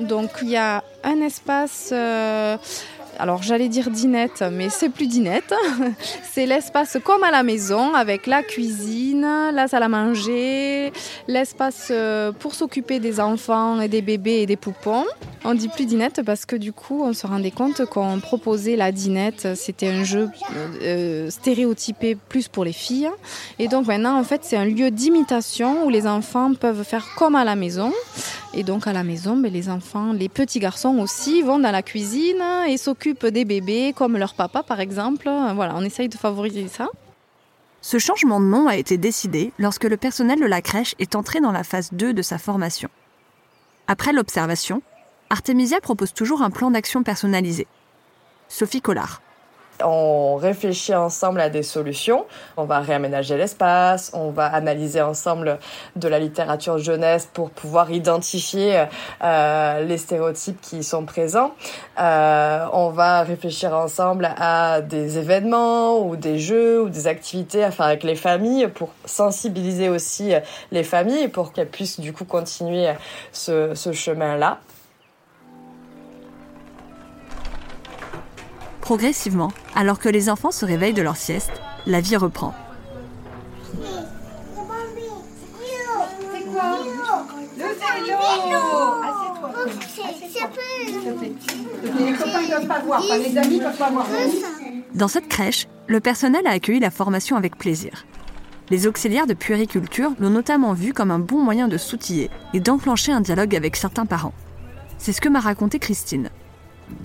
Donc 0.00 0.30
il 0.42 0.48
y 0.48 0.56
a 0.56 0.82
un 1.04 1.20
espace, 1.20 1.90
euh, 1.92 2.56
alors 3.18 3.42
j'allais 3.42 3.68
dire 3.68 3.90
dinette, 3.90 4.44
mais 4.52 4.68
c'est 4.68 4.88
plus 4.88 5.08
dinette. 5.08 5.52
c'est 6.22 6.46
l'espace 6.46 6.98
comme 7.02 7.24
à 7.24 7.30
la 7.30 7.42
maison, 7.42 7.94
avec 7.94 8.26
la 8.26 8.42
cuisine, 8.42 9.26
la 9.52 9.66
salle 9.66 9.82
à 9.82 9.88
manger, 9.88 10.92
l'espace 11.26 11.88
euh, 11.90 12.30
pour 12.32 12.54
s'occuper 12.54 13.00
des 13.00 13.18
enfants 13.18 13.80
et 13.80 13.88
des 13.88 14.02
bébés 14.02 14.42
et 14.42 14.46
des 14.46 14.56
poupons. 14.56 15.04
On 15.50 15.54
dit 15.54 15.68
plus 15.68 15.86
dinette 15.86 16.20
parce 16.26 16.44
que 16.44 16.56
du 16.56 16.74
coup, 16.74 17.02
on 17.02 17.14
se 17.14 17.26
rendait 17.26 17.50
compte 17.50 17.86
qu'on 17.86 18.20
proposait 18.20 18.76
la 18.76 18.92
dinette, 18.92 19.56
c'était 19.56 19.88
un 19.88 20.04
jeu 20.04 20.28
euh, 20.82 21.30
stéréotypé 21.30 22.16
plus 22.16 22.48
pour 22.48 22.66
les 22.66 22.74
filles. 22.74 23.08
Et 23.58 23.66
donc 23.66 23.86
maintenant, 23.86 24.20
en 24.20 24.24
fait, 24.24 24.42
c'est 24.44 24.58
un 24.58 24.66
lieu 24.66 24.90
d'imitation 24.90 25.86
où 25.86 25.88
les 25.88 26.06
enfants 26.06 26.52
peuvent 26.52 26.84
faire 26.84 27.14
comme 27.16 27.34
à 27.34 27.44
la 27.44 27.56
maison. 27.56 27.94
Et 28.52 28.62
donc 28.62 28.86
à 28.86 28.92
la 28.92 29.04
maison, 29.04 29.36
mais 29.36 29.48
les 29.48 29.70
enfants, 29.70 30.12
les 30.12 30.28
petits 30.28 30.58
garçons 30.58 30.98
aussi, 30.98 31.40
vont 31.40 31.58
dans 31.58 31.70
la 31.70 31.82
cuisine 31.82 32.44
et 32.68 32.76
s'occupent 32.76 33.24
des 33.24 33.46
bébés, 33.46 33.94
comme 33.96 34.18
leur 34.18 34.34
papa 34.34 34.62
par 34.62 34.80
exemple. 34.80 35.30
Voilà, 35.54 35.72
on 35.76 35.82
essaye 35.82 36.10
de 36.10 36.18
favoriser 36.18 36.68
ça. 36.68 36.88
Ce 37.80 37.96
changement 37.96 38.38
de 38.38 38.44
nom 38.44 38.68
a 38.68 38.76
été 38.76 38.98
décidé 38.98 39.54
lorsque 39.58 39.84
le 39.84 39.96
personnel 39.96 40.40
de 40.40 40.46
la 40.46 40.60
crèche 40.60 40.94
est 40.98 41.14
entré 41.14 41.40
dans 41.40 41.52
la 41.52 41.64
phase 41.64 41.88
2 41.92 42.12
de 42.12 42.20
sa 42.20 42.36
formation. 42.36 42.90
Après 43.86 44.12
l'observation, 44.12 44.82
Artemisia 45.30 45.78
propose 45.82 46.14
toujours 46.14 46.40
un 46.40 46.48
plan 46.48 46.70
d'action 46.70 47.02
personnalisé. 47.02 47.66
Sophie 48.48 48.80
Collard. 48.80 49.20
On 49.84 50.36
réfléchit 50.36 50.94
ensemble 50.94 51.40
à 51.40 51.50
des 51.50 51.62
solutions. 51.62 52.24
On 52.56 52.64
va 52.64 52.80
réaménager 52.80 53.36
l'espace, 53.36 54.10
on 54.12 54.30
va 54.30 54.46
analyser 54.46 55.02
ensemble 55.02 55.58
de 55.94 56.08
la 56.08 56.18
littérature 56.18 56.78
jeunesse 56.78 57.28
pour 57.32 57.50
pouvoir 57.50 57.92
identifier 57.92 58.86
euh, 59.22 59.84
les 59.84 59.98
stéréotypes 59.98 60.60
qui 60.60 60.82
sont 60.82 61.04
présents. 61.04 61.52
Euh, 62.00 62.66
on 62.72 62.88
va 62.88 63.22
réfléchir 63.22 63.72
ensemble 63.74 64.30
à 64.36 64.80
des 64.80 65.18
événements 65.18 66.00
ou 66.00 66.16
des 66.16 66.38
jeux 66.38 66.82
ou 66.82 66.88
des 66.88 67.06
activités 67.06 67.62
à 67.62 67.70
faire 67.70 67.86
avec 67.86 68.02
les 68.02 68.16
familles 68.16 68.66
pour 68.68 68.90
sensibiliser 69.04 69.90
aussi 69.90 70.32
les 70.72 70.82
familles 70.82 71.28
pour 71.28 71.52
qu'elles 71.52 71.68
puissent 71.68 72.00
du 72.00 72.12
coup 72.12 72.24
continuer 72.24 72.88
ce, 73.30 73.74
ce 73.74 73.92
chemin-là. 73.92 74.58
Progressivement, 78.88 79.52
alors 79.74 79.98
que 79.98 80.08
les 80.08 80.30
enfants 80.30 80.50
se 80.50 80.64
réveillent 80.64 80.94
de 80.94 81.02
leur 81.02 81.18
sieste, 81.18 81.52
la 81.84 82.00
vie 82.00 82.16
reprend. 82.16 82.54
Dans 94.94 95.08
cette 95.08 95.28
crèche, 95.28 95.68
le 95.86 96.00
personnel 96.00 96.46
a 96.46 96.52
accueilli 96.52 96.80
la 96.80 96.90
formation 96.90 97.36
avec 97.36 97.58
plaisir. 97.58 98.06
Les 98.70 98.86
auxiliaires 98.86 99.26
de 99.26 99.34
puériculture 99.34 100.12
l'ont 100.18 100.30
notamment 100.30 100.72
vu 100.72 100.94
comme 100.94 101.10
un 101.10 101.18
bon 101.18 101.42
moyen 101.42 101.68
de 101.68 101.76
s'outiller 101.76 102.30
et 102.54 102.60
d'enclencher 102.60 103.12
un 103.12 103.20
dialogue 103.20 103.54
avec 103.54 103.76
certains 103.76 104.06
parents. 104.06 104.32
C'est 104.96 105.12
ce 105.12 105.20
que 105.20 105.28
m'a 105.28 105.40
raconté 105.40 105.78
Christine. 105.78 106.30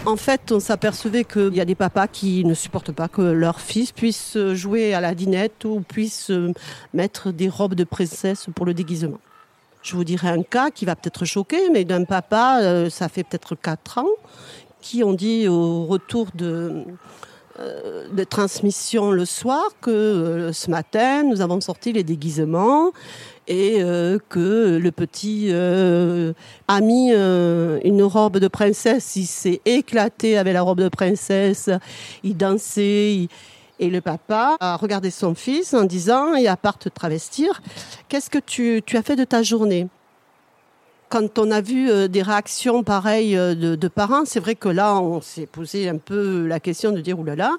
En 0.06 0.18
fait, 0.18 0.52
on 0.52 0.60
s'apercevait 0.60 1.24
qu'il 1.24 1.56
y 1.56 1.62
a 1.62 1.66
des 1.66 1.76
papas 1.76 2.08
qui 2.08 2.44
ne 2.44 2.54
supportent 2.54 2.92
pas 2.92 3.08
que 3.08 3.22
leur 3.22 3.60
fils 3.60 3.92
puisse 3.92 4.38
jouer 4.54 4.94
à 4.94 5.02
la 5.02 5.16
dinette 5.16 5.66
ou 5.66 5.82
puisse 5.82 6.32
mettre 6.94 7.32
des 7.32 7.50
robes 7.50 7.76
de 7.76 7.84
princesse 7.84 8.48
pour 8.54 8.66
le 8.66 8.74
déguisement. 8.74 9.20
Je 9.84 9.98
vous 9.98 10.06
dirai 10.06 10.30
un 10.30 10.44
cas 10.44 10.72
qui 10.72 10.86
va 10.86 10.96
peut-être 10.96 11.26
choquer, 11.26 11.70
mais 11.70 11.84
d'un 11.84 12.06
papa, 12.06 12.60
euh, 12.62 12.90
ça 12.90 13.10
fait 13.10 13.24
peut-être 13.24 13.54
4 13.56 13.98
ans, 13.98 14.08
qui 14.82 15.04
ont 15.04 15.12
dit 15.12 15.50
au 15.50 15.86
retour 15.86 16.28
de, 16.34 16.46
euh, 16.46 16.84
de 17.60 18.24
transmission 18.24 19.12
le 19.12 19.26
soir 19.26 19.64
que 19.82 19.92
euh, 19.92 20.54
ce 20.54 20.72
matin, 20.72 21.24
nous 21.24 21.42
avons 21.42 21.62
sorti 21.62 21.94
les 21.94 22.04
déguisements 22.04 22.92
et 23.48 23.80
que 24.30 24.80
le 24.82 24.92
petit 24.92 25.52
a 25.52 26.82
mis 26.82 27.12
une 27.12 28.04
robe 28.04 28.38
de 28.38 28.48
princesse, 28.48 29.18
il 29.18 29.26
s'est 29.26 29.60
éclaté 29.66 30.38
avec 30.38 30.54
la 30.54 30.62
robe 30.62 30.80
de 30.80 30.88
princesse, 30.88 31.70
il 32.24 32.38
dansait, 32.38 33.28
et 33.80 33.90
le 33.90 34.02
papa 34.02 34.56
a 34.60 34.78
regardé 34.78 35.12
son 35.12 35.36
fils 35.36 35.74
en 35.74 35.84
disant, 35.84 36.36
et 36.36 36.48
à 36.48 36.56
part 36.56 36.78
te 36.78 36.90
travestir, 36.90 37.62
qu'est-ce 38.08 38.30
que 38.30 38.38
tu, 38.40 38.82
as 38.94 39.02
fait 39.02 39.16
de 39.16 39.26
ta 39.26 39.44
journée? 39.44 39.88
Quand 41.14 41.38
on 41.38 41.52
a 41.52 41.62
vu 41.62 41.92
euh, 41.92 42.08
des 42.08 42.24
réactions 42.24 42.82
pareilles 42.82 43.38
euh, 43.38 43.54
de, 43.54 43.76
de 43.76 43.88
parents, 43.88 44.24
c'est 44.26 44.40
vrai 44.40 44.56
que 44.56 44.68
là, 44.68 44.96
on 44.96 45.22
s'est 45.22 45.46
posé 45.46 45.88
un 45.88 46.00
peu 46.00 46.48
la 46.48 46.60
question 46.60 46.92
de 46.92 47.02
dire, 47.02 47.20
oulala, 47.20 47.52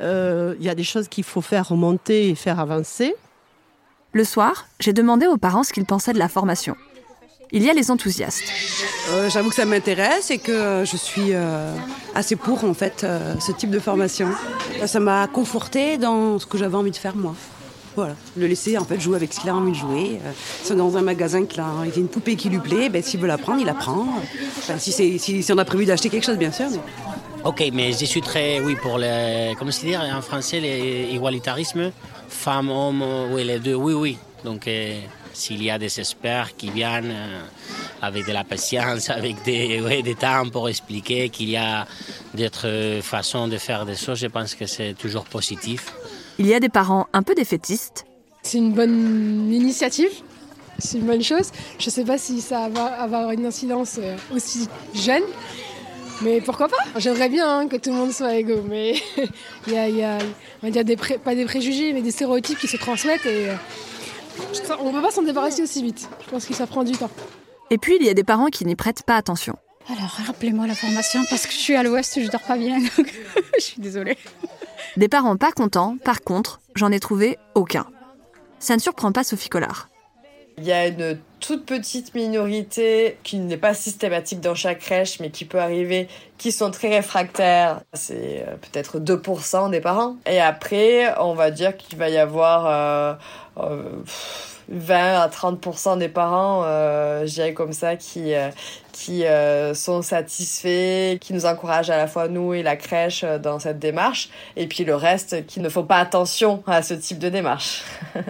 euh, 0.00 0.56
il 0.58 0.66
y 0.66 0.68
a 0.68 0.74
des 0.74 0.82
choses 0.82 1.06
qu'il 1.06 1.22
faut 1.22 1.40
faire 1.40 1.68
remonter 1.68 2.30
et 2.30 2.34
faire 2.34 2.58
avancer. 2.58 3.14
Le 4.12 4.24
soir, 4.24 4.66
j'ai 4.80 4.92
demandé 4.92 5.28
aux 5.28 5.36
parents 5.36 5.62
ce 5.62 5.72
qu'ils 5.72 5.84
pensaient 5.84 6.12
de 6.12 6.18
la 6.18 6.28
formation. 6.28 6.74
Il 7.52 7.62
y 7.62 7.70
a 7.70 7.74
les 7.74 7.92
enthousiastes. 7.92 8.42
Euh, 9.10 9.30
J'avoue 9.30 9.50
que 9.50 9.54
ça 9.54 9.66
m'intéresse 9.66 10.32
et 10.32 10.38
que 10.38 10.82
je 10.84 10.96
suis 10.96 11.32
euh, 11.32 11.72
assez 12.16 12.34
pour 12.34 12.64
en 12.64 12.74
fait 12.74 13.04
euh, 13.04 13.38
ce 13.38 13.52
type 13.52 13.70
de 13.70 13.78
formation. 13.78 14.28
Ça 14.84 14.98
m'a 14.98 15.28
conforté 15.28 15.96
dans 15.96 16.40
ce 16.40 16.46
que 16.46 16.58
j'avais 16.58 16.76
envie 16.76 16.90
de 16.90 16.96
faire 16.96 17.14
moi. 17.14 17.36
Le 18.36 18.46
laisser 18.46 18.78
en 18.78 18.84
fait 18.84 19.00
jouer 19.00 19.16
avec 19.16 19.32
ce 19.32 19.40
qu'il 19.40 19.50
a 19.50 19.54
envie 19.54 19.72
de 19.72 19.76
jouer. 19.76 20.18
C'est 20.62 20.76
dans 20.76 20.96
un 20.96 21.02
magasin 21.02 21.44
qu'il 21.44 21.58
y 21.58 21.60
a 21.62 21.96
une 21.96 22.08
poupée 22.08 22.36
qui 22.36 22.48
lui 22.48 22.58
plaît, 22.58 22.88
ben, 22.88 23.02
s'il 23.02 23.20
veut 23.20 23.28
la 23.28 23.38
prendre, 23.38 23.60
il 23.60 23.66
la 23.66 23.74
prend. 23.74 24.06
Si, 24.78 24.92
si, 24.92 25.18
si, 25.18 25.52
on 25.52 25.58
a 25.58 25.64
prévu 25.64 25.84
d'acheter 25.84 26.08
quelque 26.08 26.24
chose, 26.26 26.38
bien 26.38 26.52
sûr. 26.52 26.66
Ok, 27.44 27.64
mais 27.72 27.92
je 27.92 28.04
suis 28.04 28.20
très, 28.20 28.60
oui, 28.60 28.76
pour 28.76 28.98
le, 28.98 29.54
comment 29.54 29.70
se 29.70 29.86
dire 29.86 30.00
en 30.00 30.20
français, 30.20 30.60
l'égalitarisme, 30.60 31.90
femme, 32.28 32.68
homme, 32.70 33.02
oui, 33.32 33.44
les 33.44 33.58
deux, 33.58 33.74
oui, 33.74 33.94
oui. 33.94 34.18
Donc, 34.44 34.68
euh, 34.68 35.00
s'il 35.32 35.62
y 35.62 35.70
a 35.70 35.78
des 35.78 36.00
experts 36.00 36.54
qui 36.56 36.70
viennent 36.70 37.10
euh, 37.10 37.40
avec 38.02 38.26
de 38.26 38.32
la 38.32 38.44
patience, 38.44 39.08
avec 39.10 39.42
des, 39.42 40.02
des 40.02 40.14
temps 40.14 40.48
pour 40.50 40.68
expliquer 40.68 41.30
qu'il 41.30 41.48
y 41.48 41.56
a 41.56 41.86
d'autres 42.34 43.00
façons 43.02 43.48
de 43.48 43.56
faire 43.56 43.86
des 43.86 43.96
choses, 43.96 44.18
je 44.18 44.26
pense 44.26 44.54
que 44.54 44.66
c'est 44.66 44.94
toujours 44.94 45.24
positif. 45.24 45.92
Il 46.40 46.46
y 46.46 46.54
a 46.54 46.58
des 46.58 46.70
parents 46.70 47.06
un 47.12 47.22
peu 47.22 47.34
défaitistes. 47.34 48.06
C'est 48.42 48.56
une 48.56 48.72
bonne 48.72 49.52
initiative, 49.52 50.08
c'est 50.78 50.96
une 50.96 51.04
bonne 51.04 51.22
chose. 51.22 51.50
Je 51.78 51.84
ne 51.84 51.90
sais 51.90 52.02
pas 52.02 52.16
si 52.16 52.40
ça 52.40 52.70
va 52.70 52.86
avoir 52.86 53.30
une 53.32 53.44
incidence 53.44 54.00
aussi 54.34 54.66
jeune, 54.94 55.22
mais 56.22 56.40
pourquoi 56.40 56.68
pas? 56.68 56.78
J'aimerais 56.96 57.28
bien 57.28 57.46
hein, 57.46 57.68
que 57.68 57.76
tout 57.76 57.90
le 57.90 57.96
monde 57.96 58.12
soit 58.12 58.36
égaux, 58.36 58.62
mais 58.66 58.94
il 59.66 59.74
y 59.74 59.76
a, 59.76 59.88
il 59.90 59.96
y 59.96 60.02
a, 60.02 60.16
on 60.62 60.68
va 60.68 60.70
dire 60.70 60.82
des 60.82 60.96
pré, 60.96 61.18
pas 61.18 61.34
des 61.34 61.44
préjugés, 61.44 61.92
mais 61.92 62.00
des 62.00 62.10
stéréotypes 62.10 62.58
qui 62.58 62.68
se 62.68 62.78
transmettent 62.78 63.26
et 63.26 63.50
euh, 63.50 63.54
on 64.80 64.88
ne 64.88 64.96
peut 64.96 65.02
pas 65.02 65.10
s'en 65.10 65.22
débarrasser 65.22 65.62
aussi 65.62 65.82
vite. 65.82 66.08
Je 66.24 66.30
pense 66.30 66.46
que 66.46 66.54
ça 66.54 66.66
prend 66.66 66.84
du 66.84 66.92
temps. 66.92 67.10
Et 67.68 67.76
puis, 67.76 67.98
il 68.00 68.06
y 68.06 68.08
a 68.08 68.14
des 68.14 68.24
parents 68.24 68.46
qui 68.46 68.64
n'y 68.64 68.76
prêtent 68.76 69.02
pas 69.02 69.16
attention. 69.16 69.56
Alors, 69.90 70.18
rappelez-moi 70.26 70.66
la 70.66 70.74
formation 70.74 71.20
parce 71.28 71.46
que 71.46 71.52
je 71.52 71.58
suis 71.58 71.76
à 71.76 71.82
l'ouest, 71.82 72.18
je 72.18 72.30
dors 72.30 72.40
pas 72.40 72.56
bien, 72.56 72.78
donc 72.96 73.12
je 73.58 73.62
suis 73.62 73.80
désolée. 73.82 74.16
Des 74.96 75.08
parents 75.08 75.36
pas 75.36 75.52
contents, 75.52 75.96
par 76.04 76.22
contre, 76.22 76.60
j'en 76.74 76.90
ai 76.90 77.00
trouvé 77.00 77.38
aucun. 77.54 77.86
Ça 78.58 78.74
ne 78.74 78.80
surprend 78.80 79.12
pas 79.12 79.24
Sophie 79.24 79.48
Collard. 79.48 79.88
Il 80.58 80.64
y 80.64 80.72
a 80.72 80.88
une 80.88 81.18
toute 81.38 81.64
petite 81.64 82.14
minorité 82.14 83.16
qui 83.22 83.38
n'est 83.38 83.56
pas 83.56 83.72
systématique 83.72 84.40
dans 84.40 84.54
chaque 84.54 84.80
crèche, 84.80 85.20
mais 85.20 85.30
qui 85.30 85.46
peut 85.46 85.60
arriver, 85.60 86.08
qui 86.36 86.52
sont 86.52 86.70
très 86.70 86.88
réfractaires. 86.88 87.80
C'est 87.94 88.44
peut-être 88.60 88.98
2% 88.98 89.70
des 89.70 89.80
parents. 89.80 90.16
Et 90.26 90.40
après, 90.40 91.14
on 91.18 91.34
va 91.34 91.50
dire 91.50 91.76
qu'il 91.76 91.96
va 91.96 92.10
y 92.10 92.18
avoir 92.18 92.66
euh, 92.66 93.14
euh, 93.58 93.82
20 94.70 95.20
à 95.20 95.28
30% 95.28 95.98
des 95.98 96.08
parents, 96.08 96.62
euh, 96.64 97.26
je 97.26 97.34
dirais 97.34 97.54
comme 97.54 97.72
ça, 97.72 97.96
qui, 97.96 98.34
euh, 98.34 98.50
qui 98.92 99.26
euh, 99.26 99.74
sont 99.74 100.00
satisfaits, 100.00 101.18
qui 101.20 101.34
nous 101.34 101.44
encouragent 101.44 101.90
à 101.90 101.96
la 101.96 102.06
fois 102.06 102.28
nous 102.28 102.54
et 102.54 102.62
la 102.62 102.76
crèche 102.76 103.24
dans 103.24 103.58
cette 103.58 103.78
démarche, 103.78 104.30
et 104.56 104.66
puis 104.68 104.84
le 104.84 104.94
reste 104.94 105.46
qui 105.46 105.60
ne 105.60 105.68
font 105.68 105.84
pas 105.84 105.98
attention 105.98 106.62
à 106.66 106.82
ce 106.82 106.94
type 106.94 107.18
de 107.18 107.28
démarche. 107.28 107.84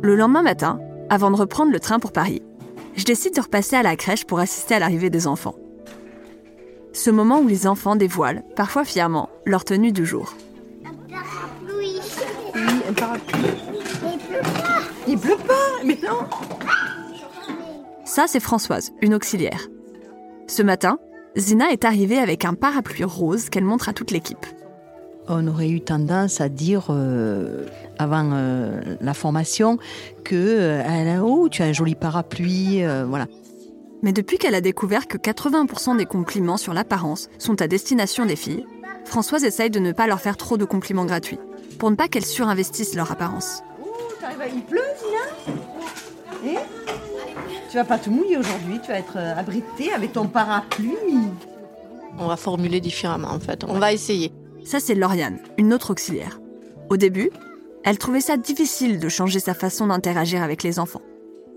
Le 0.00 0.14
lendemain 0.14 0.42
matin, 0.42 0.78
avant 1.10 1.30
de 1.32 1.36
reprendre 1.36 1.72
le 1.72 1.80
train 1.80 1.98
pour 1.98 2.12
Paris, 2.12 2.40
je 2.94 3.04
décide 3.04 3.34
de 3.34 3.40
repasser 3.40 3.74
à 3.74 3.82
la 3.82 3.96
crèche 3.96 4.24
pour 4.24 4.38
assister 4.38 4.76
à 4.76 4.78
l'arrivée 4.78 5.10
des 5.10 5.26
enfants. 5.26 5.56
Ce 6.92 7.10
moment 7.10 7.40
où 7.40 7.48
les 7.48 7.66
enfants 7.66 7.96
dévoilent, 7.96 8.44
parfois 8.54 8.84
fièrement, 8.84 9.28
leur 9.44 9.64
tenue 9.64 9.90
du 9.92 10.06
jour. 10.06 10.34
Parapluie. 12.98 13.40
Il 14.12 14.18
pleut 14.18 14.42
pas. 14.42 14.80
Il 15.06 15.18
pleut 15.18 15.36
pas, 15.36 15.84
mais 15.84 15.98
non. 16.02 16.26
Ça, 18.04 18.26
c'est 18.26 18.40
Françoise, 18.40 18.92
une 19.02 19.14
auxiliaire. 19.14 19.68
Ce 20.46 20.62
matin, 20.62 20.98
Zina 21.36 21.70
est 21.70 21.84
arrivée 21.84 22.18
avec 22.18 22.44
un 22.44 22.54
parapluie 22.54 23.04
rose 23.04 23.48
qu'elle 23.50 23.64
montre 23.64 23.88
à 23.88 23.92
toute 23.92 24.10
l'équipe. 24.10 24.46
On 25.28 25.46
aurait 25.46 25.68
eu 25.68 25.82
tendance 25.82 26.40
à 26.40 26.48
dire 26.48 26.86
euh, 26.88 27.66
avant 27.98 28.30
euh, 28.32 28.80
la 29.00 29.12
formation 29.12 29.78
que 30.24 30.34
euh, 30.34 31.20
oh, 31.22 31.48
tu 31.50 31.62
as 31.62 31.66
un 31.66 31.72
joli 31.72 31.94
parapluie, 31.94 32.82
euh, 32.82 33.04
voilà. 33.06 33.26
Mais 34.02 34.12
depuis 34.12 34.38
qu'elle 34.38 34.54
a 34.54 34.60
découvert 34.60 35.06
que 35.06 35.18
80% 35.18 35.98
des 35.98 36.06
compliments 36.06 36.56
sur 36.56 36.72
l'apparence 36.72 37.28
sont 37.38 37.60
à 37.60 37.68
destination 37.68 38.24
des 38.24 38.36
filles, 38.36 38.64
Françoise 39.04 39.44
essaye 39.44 39.70
de 39.70 39.80
ne 39.80 39.92
pas 39.92 40.06
leur 40.06 40.20
faire 40.20 40.36
trop 40.36 40.56
de 40.56 40.64
compliments 40.64 41.04
gratuits, 41.04 41.38
pour 41.78 41.90
ne 41.90 41.96
pas 41.96 42.08
qu'elles 42.08 42.26
surinvestissent 42.26 42.94
leur 42.94 43.10
apparence. 43.10 43.62
Il 44.54 44.62
pleut, 44.62 44.80
Zina 44.98 46.52
Et 46.52 46.58
Tu 47.70 47.76
vas 47.76 47.84
pas 47.84 47.98
te 47.98 48.08
mouiller 48.08 48.36
aujourd'hui, 48.36 48.78
tu 48.82 48.88
vas 48.88 48.98
être 48.98 49.16
abritée 49.16 49.92
avec 49.92 50.12
ton 50.12 50.26
parapluie. 50.26 50.94
On 52.18 52.26
va 52.26 52.36
formuler 52.36 52.80
différemment 52.80 53.30
en 53.30 53.40
fait, 53.40 53.64
on 53.64 53.78
va 53.78 53.92
essayer. 53.92 54.32
Ça, 54.64 54.80
c'est 54.80 54.94
Lauriane, 54.94 55.38
une 55.56 55.72
autre 55.72 55.90
auxiliaire. 55.90 56.40
Au 56.90 56.96
début, 56.96 57.30
elle 57.84 57.98
trouvait 57.98 58.20
ça 58.20 58.36
difficile 58.36 58.98
de 58.98 59.08
changer 59.08 59.40
sa 59.40 59.54
façon 59.54 59.86
d'interagir 59.86 60.42
avec 60.42 60.62
les 60.62 60.78
enfants. 60.78 61.02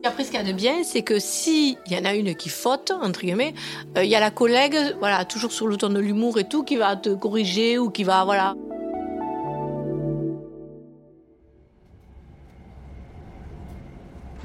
Après, 0.04 0.24
ce 0.24 0.32
qu'il 0.32 0.40
y 0.40 0.44
a 0.44 0.46
de 0.46 0.54
bien, 0.54 0.84
c'est 0.84 1.04
que 1.04 1.20
s'il 1.20 1.78
y 1.88 1.96
en 1.96 2.06
a 2.06 2.16
une 2.16 2.36
qui 2.36 2.50
faute, 2.50 2.92
entre 2.92 3.22
guillemets, 3.22 3.54
il 3.96 4.00
euh, 4.00 4.06
y 4.06 4.16
a 4.16 4.20
la 4.20 4.32
collègue, 4.32 4.76
voilà, 5.00 5.26
toujours 5.26 5.52
sur 5.52 5.68
le 5.68 5.78
ton 5.78 5.90
de 5.90 6.00
l'humour 6.00 6.40
et 6.40 6.48
tout, 6.48 6.64
qui 6.64 6.76
va 6.76 6.96
te 6.96 7.10
corriger 7.10 7.78
ou 7.78 7.92
qui 7.92 8.04
va, 8.04 8.26
voilà. 8.26 8.56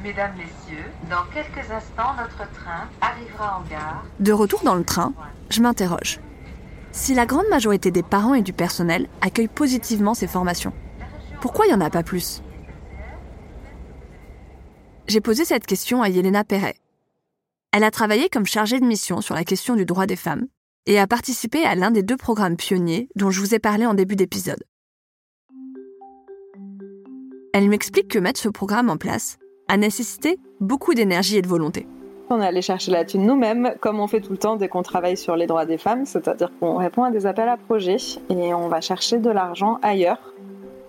Mesdames, 0.06 0.36
Messieurs, 0.36 0.84
dans 1.10 1.24
quelques 1.34 1.68
instants, 1.68 2.14
notre 2.16 2.48
train 2.52 2.88
arrivera 3.00 3.58
en 3.58 3.68
gare. 3.68 4.04
De 4.20 4.30
retour 4.30 4.62
dans 4.62 4.76
le 4.76 4.84
train, 4.84 5.12
je 5.50 5.60
m'interroge. 5.60 6.20
Si 6.92 7.12
la 7.12 7.26
grande 7.26 7.48
majorité 7.50 7.90
des 7.90 8.04
parents 8.04 8.34
et 8.34 8.42
du 8.42 8.52
personnel 8.52 9.08
accueillent 9.20 9.48
positivement 9.48 10.14
ces 10.14 10.28
formations, 10.28 10.72
pourquoi 11.40 11.66
il 11.66 11.70
n'y 11.70 11.74
en 11.74 11.80
a 11.80 11.90
pas 11.90 12.04
plus? 12.04 12.40
J'ai 15.08 15.20
posé 15.20 15.44
cette 15.44 15.66
question 15.66 16.02
à 16.02 16.08
Yelena 16.08 16.44
Perret. 16.44 16.76
Elle 17.72 17.82
a 17.82 17.90
travaillé 17.90 18.28
comme 18.28 18.46
chargée 18.46 18.78
de 18.78 18.86
mission 18.86 19.20
sur 19.20 19.34
la 19.34 19.42
question 19.42 19.74
du 19.74 19.86
droit 19.86 20.06
des 20.06 20.14
femmes 20.14 20.46
et 20.86 21.00
a 21.00 21.08
participé 21.08 21.64
à 21.64 21.74
l'un 21.74 21.90
des 21.90 22.04
deux 22.04 22.16
programmes 22.16 22.56
pionniers 22.56 23.08
dont 23.16 23.32
je 23.32 23.40
vous 23.40 23.56
ai 23.56 23.58
parlé 23.58 23.86
en 23.86 23.94
début 23.94 24.14
d'épisode. 24.14 24.62
Elle 27.52 27.68
m'explique 27.68 28.06
que 28.06 28.20
mettre 28.20 28.38
ce 28.38 28.48
programme 28.48 28.88
en 28.88 28.98
place 28.98 29.38
a 29.68 29.76
nécessité 29.76 30.38
beaucoup 30.60 30.94
d'énergie 30.94 31.36
et 31.36 31.42
de 31.42 31.48
volonté. 31.48 31.86
On 32.28 32.40
est 32.40 32.46
allé 32.46 32.60
chercher 32.60 32.90
la 32.90 33.04
thune 33.04 33.24
nous-mêmes, 33.24 33.74
comme 33.80 34.00
on 34.00 34.08
fait 34.08 34.20
tout 34.20 34.32
le 34.32 34.38
temps 34.38 34.56
dès 34.56 34.68
qu'on 34.68 34.82
travaille 34.82 35.16
sur 35.16 35.36
les 35.36 35.46
droits 35.46 35.64
des 35.64 35.78
femmes, 35.78 36.06
c'est-à-dire 36.06 36.50
qu'on 36.58 36.76
répond 36.76 37.04
à 37.04 37.10
des 37.10 37.24
appels 37.24 37.48
à 37.48 37.56
projets 37.56 37.98
et 38.30 38.52
on 38.52 38.68
va 38.68 38.80
chercher 38.80 39.18
de 39.18 39.30
l'argent 39.30 39.78
ailleurs. 39.82 40.18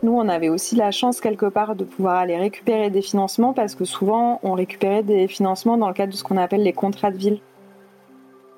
Nous, 0.03 0.12
on 0.12 0.29
avait 0.29 0.50
aussi 0.50 0.75
la 0.75 0.91
chance 0.91 1.22
quelque 1.22 1.46
part 1.48 1.75
de 1.75 1.84
pouvoir 1.84 2.17
aller 2.17 2.38
récupérer 2.38 2.89
des 2.89 3.01
financements 3.01 3.53
parce 3.53 3.75
que 3.75 3.86
souvent, 3.86 4.39
on 4.43 4.53
récupérait 4.53 5.03
des 5.03 5.27
financements 5.27 5.77
dans 5.77 5.88
le 5.88 5.93
cadre 5.93 6.12
de 6.12 6.17
ce 6.17 6.24
qu'on 6.24 6.38
appelle 6.38 6.63
les 6.63 6.74
contrats 6.74 7.12
de 7.12 7.17
ville. 7.17 7.39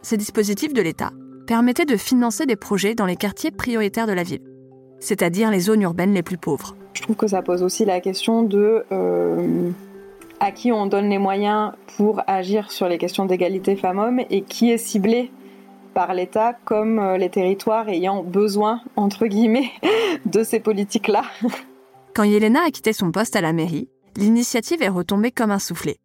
Ces 0.02 0.18
dispositifs 0.18 0.74
de 0.74 0.82
l'État 0.82 1.12
permettaient 1.48 1.86
de 1.86 1.98
financer 1.98 2.46
des 2.46 2.56
projets 2.56 2.96
dans 2.96 3.06
les 3.06 3.16
quartiers 3.16 3.52
prioritaires 3.52 4.08
de 4.08 4.14
la 4.14 4.24
ville, 4.24 4.42
c'est-à-dire 5.00 5.52
les 5.52 5.60
zones 5.60 5.82
urbaines 5.82 6.14
les 6.14 6.24
plus 6.24 6.38
pauvres. 6.38 6.76
Je 6.94 7.02
trouve 7.02 7.16
que 7.16 7.28
ça 7.28 7.42
pose 7.42 7.64
aussi 7.64 7.86
la 7.86 8.00
question 8.00 8.44
de 8.44 8.84
euh, 8.92 9.72
à 10.40 10.52
qui 10.52 10.72
on 10.72 10.86
donne 10.86 11.10
les 11.10 11.18
moyens 11.18 11.74
pour 11.98 12.22
agir 12.28 12.72
sur 12.72 12.88
les 12.88 12.98
questions 12.98 13.26
d'égalité 13.26 13.76
femmes-hommes 13.76 14.22
et 14.30 14.42
qui 14.42 14.72
est 14.72 14.78
ciblé 14.78 15.32
par 15.94 16.14
l'État 16.14 16.54
comme 16.66 17.00
euh, 17.00 17.18
les 17.18 17.30
territoires 17.30 17.90
ayant 17.90 18.24
besoin, 18.24 18.82
entre 18.96 19.28
guillemets, 19.28 19.72
de 20.26 20.44
ces 20.44 20.60
politiques-là. 20.60 21.24
Quand 22.16 22.24
Yelena 22.24 22.62
a 22.68 22.72
quitté 22.72 22.94
son 22.94 23.12
poste 23.12 23.36
à 23.36 23.42
la 23.42 23.54
mairie, 23.54 23.90
l'initiative 24.16 24.82
est 24.82 24.90
retombée 24.90 25.32
comme 25.32 25.52
un 25.52 25.60
soufflet. 25.60 25.98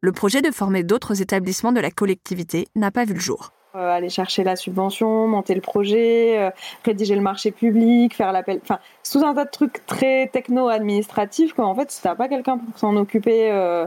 Le 0.00 0.12
projet 0.12 0.42
de 0.42 0.50
former 0.50 0.82
d'autres 0.82 1.22
établissements 1.22 1.72
de 1.72 1.80
la 1.80 1.90
collectivité 1.90 2.66
n'a 2.74 2.90
pas 2.90 3.04
vu 3.04 3.14
le 3.14 3.20
jour. 3.20 3.52
Euh, 3.76 3.90
aller 3.90 4.08
chercher 4.08 4.42
la 4.42 4.56
subvention, 4.56 5.28
monter 5.28 5.54
le 5.54 5.60
projet, 5.60 6.38
euh, 6.38 6.50
rédiger 6.82 7.14
le 7.14 7.20
marché 7.20 7.50
public, 7.50 8.14
faire 8.14 8.32
l'appel. 8.32 8.58
Enfin, 8.62 8.78
tout 9.10 9.22
un 9.22 9.34
tas 9.34 9.44
de 9.44 9.50
trucs 9.50 9.84
très 9.84 10.28
techno-administratifs. 10.28 11.58
En 11.58 11.74
fait, 11.74 11.90
si 11.90 12.00
t'as 12.00 12.14
pas 12.14 12.28
quelqu'un 12.28 12.56
pour 12.56 12.78
s'en 12.78 12.96
occuper 12.96 13.50
euh, 13.50 13.86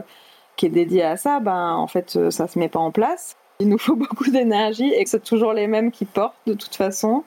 qui 0.56 0.66
est 0.66 0.70
dédié 0.70 1.02
à 1.02 1.16
ça, 1.16 1.40
ben 1.40 1.74
en 1.74 1.88
fait, 1.88 2.30
ça 2.30 2.46
se 2.46 2.56
met 2.58 2.68
pas 2.68 2.78
en 2.78 2.92
place. 2.92 3.36
Il 3.58 3.68
nous 3.68 3.78
faut 3.78 3.96
beaucoup 3.96 4.30
d'énergie 4.30 4.92
et 4.92 5.02
que 5.02 5.10
c'est 5.10 5.24
toujours 5.24 5.54
les 5.54 5.66
mêmes 5.66 5.90
qui 5.90 6.04
portent 6.04 6.36
de 6.46 6.54
toute 6.54 6.76
façon, 6.76 7.24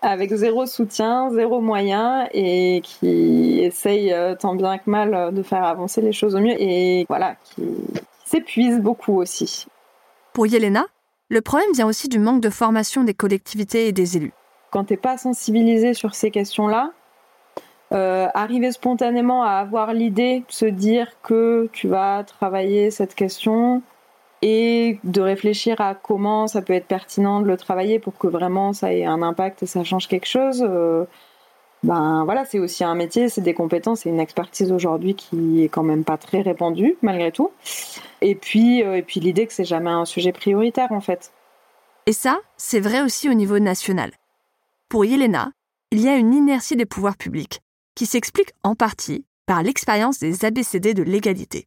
avec 0.00 0.32
zéro 0.32 0.64
soutien, 0.64 1.30
zéro 1.30 1.60
moyen 1.60 2.26
et 2.32 2.80
qui 2.82 3.60
essayent 3.60 4.16
tant 4.38 4.54
bien 4.54 4.78
que 4.78 4.88
mal 4.88 5.34
de 5.34 5.42
faire 5.42 5.64
avancer 5.64 6.00
les 6.00 6.12
choses 6.12 6.36
au 6.36 6.40
mieux 6.40 6.56
et 6.58 7.04
voilà, 7.08 7.34
qui 7.44 7.64
s'épuisent 8.24 8.80
beaucoup 8.80 9.18
aussi. 9.18 9.66
Pour 10.32 10.46
Yelena, 10.46 10.86
le 11.28 11.40
problème 11.40 11.72
vient 11.74 11.86
aussi 11.86 12.08
du 12.08 12.18
manque 12.18 12.40
de 12.40 12.50
formation 12.50 13.04
des 13.04 13.14
collectivités 13.14 13.88
et 13.88 13.92
des 13.92 14.16
élus. 14.16 14.32
Quand 14.70 14.84
tu 14.84 14.94
n'es 14.94 14.98
pas 14.98 15.18
sensibilisé 15.18 15.94
sur 15.94 16.14
ces 16.14 16.30
questions-là, 16.30 16.92
euh, 17.92 18.28
arriver 18.34 18.70
spontanément 18.72 19.42
à 19.42 19.52
avoir 19.52 19.92
l'idée 19.92 20.40
de 20.40 20.52
se 20.52 20.66
dire 20.66 21.12
que 21.22 21.68
tu 21.72 21.88
vas 21.88 22.22
travailler 22.24 22.90
cette 22.90 23.14
question 23.14 23.82
et 24.42 24.98
de 25.04 25.20
réfléchir 25.20 25.80
à 25.80 25.94
comment 25.94 26.46
ça 26.46 26.62
peut 26.62 26.74
être 26.74 26.86
pertinent 26.86 27.40
de 27.40 27.46
le 27.46 27.56
travailler 27.56 27.98
pour 27.98 28.16
que 28.16 28.26
vraiment 28.26 28.72
ça 28.72 28.92
ait 28.92 29.04
un 29.04 29.22
impact 29.22 29.62
et 29.62 29.66
ça 29.66 29.84
change 29.84 30.06
quelque 30.06 30.26
chose, 30.26 30.64
euh, 30.68 31.04
ben 31.84 32.24
voilà, 32.24 32.44
c'est 32.44 32.58
aussi 32.58 32.82
un 32.82 32.94
métier, 32.94 33.28
c'est 33.28 33.40
des 33.40 33.54
compétences, 33.54 34.00
c'est 34.00 34.08
une 34.08 34.20
expertise 34.20 34.72
aujourd'hui 34.72 35.14
qui 35.14 35.62
est 35.62 35.68
quand 35.68 35.84
même 35.84 36.04
pas 36.04 36.16
très 36.16 36.40
répandue 36.40 36.96
malgré 37.02 37.30
tout. 37.30 37.50
Et 38.20 38.34
puis, 38.34 38.82
euh, 38.82 38.96
et 38.96 39.02
puis 39.02 39.20
l'idée 39.20 39.46
que 39.46 39.52
c'est 39.52 39.64
jamais 39.64 39.90
un 39.90 40.04
sujet 40.04 40.32
prioritaire 40.32 40.90
en 40.92 41.00
fait. 41.00 41.32
Et 42.06 42.12
ça, 42.12 42.38
c'est 42.56 42.80
vrai 42.80 43.02
aussi 43.02 43.28
au 43.28 43.34
niveau 43.34 43.58
national. 43.58 44.10
Pour 44.88 45.04
Yelena, 45.04 45.52
il 45.92 46.00
y 46.00 46.08
a 46.08 46.16
une 46.16 46.34
inertie 46.34 46.76
des 46.76 46.86
pouvoirs 46.86 47.16
publics 47.16 47.60
qui 47.94 48.06
s'explique 48.06 48.52
en 48.62 48.74
partie 48.74 49.24
par 49.46 49.62
l'expérience 49.62 50.18
des 50.18 50.44
ABCD 50.44 50.94
de 50.94 51.02
l'égalité. 51.02 51.66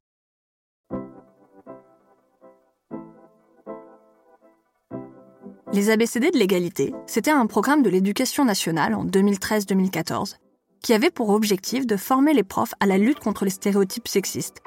Les 5.73 5.89
ABCD 5.89 6.31
de 6.31 6.37
l'égalité, 6.37 6.93
c'était 7.07 7.31
un 7.31 7.45
programme 7.45 7.81
de 7.81 7.89
l'éducation 7.89 8.43
nationale 8.43 8.93
en 8.93 9.05
2013-2014 9.05 10.35
qui 10.83 10.93
avait 10.93 11.11
pour 11.11 11.29
objectif 11.29 11.87
de 11.87 11.95
former 11.95 12.33
les 12.33 12.43
profs 12.43 12.73
à 12.81 12.85
la 12.85 12.97
lutte 12.97 13.19
contre 13.19 13.45
les 13.45 13.51
stéréotypes 13.51 14.09
sexistes, 14.09 14.61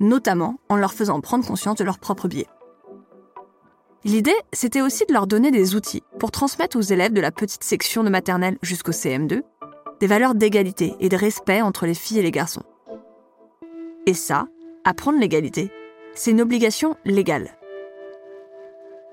notamment 0.00 0.56
en 0.68 0.74
leur 0.74 0.94
faisant 0.94 1.20
prendre 1.20 1.46
conscience 1.46 1.76
de 1.76 1.84
leurs 1.84 2.00
propres 2.00 2.26
biais. 2.26 2.48
L'idée, 4.02 4.34
c'était 4.52 4.80
aussi 4.80 5.06
de 5.06 5.12
leur 5.12 5.28
donner 5.28 5.52
des 5.52 5.76
outils 5.76 6.02
pour 6.18 6.32
transmettre 6.32 6.76
aux 6.76 6.80
élèves 6.80 7.12
de 7.12 7.20
la 7.20 7.30
petite 7.30 7.62
section 7.62 8.02
de 8.02 8.10
maternelle 8.10 8.58
jusqu'au 8.62 8.90
CM2 8.90 9.42
des 10.00 10.06
valeurs 10.08 10.34
d'égalité 10.34 10.96
et 10.98 11.08
de 11.08 11.16
respect 11.16 11.62
entre 11.62 11.86
les 11.86 11.94
filles 11.94 12.18
et 12.18 12.22
les 12.22 12.32
garçons. 12.32 12.64
Et 14.06 14.14
ça, 14.14 14.48
apprendre 14.84 15.20
l'égalité, 15.20 15.70
c'est 16.16 16.32
une 16.32 16.40
obligation 16.40 16.96
légale. 17.04 17.56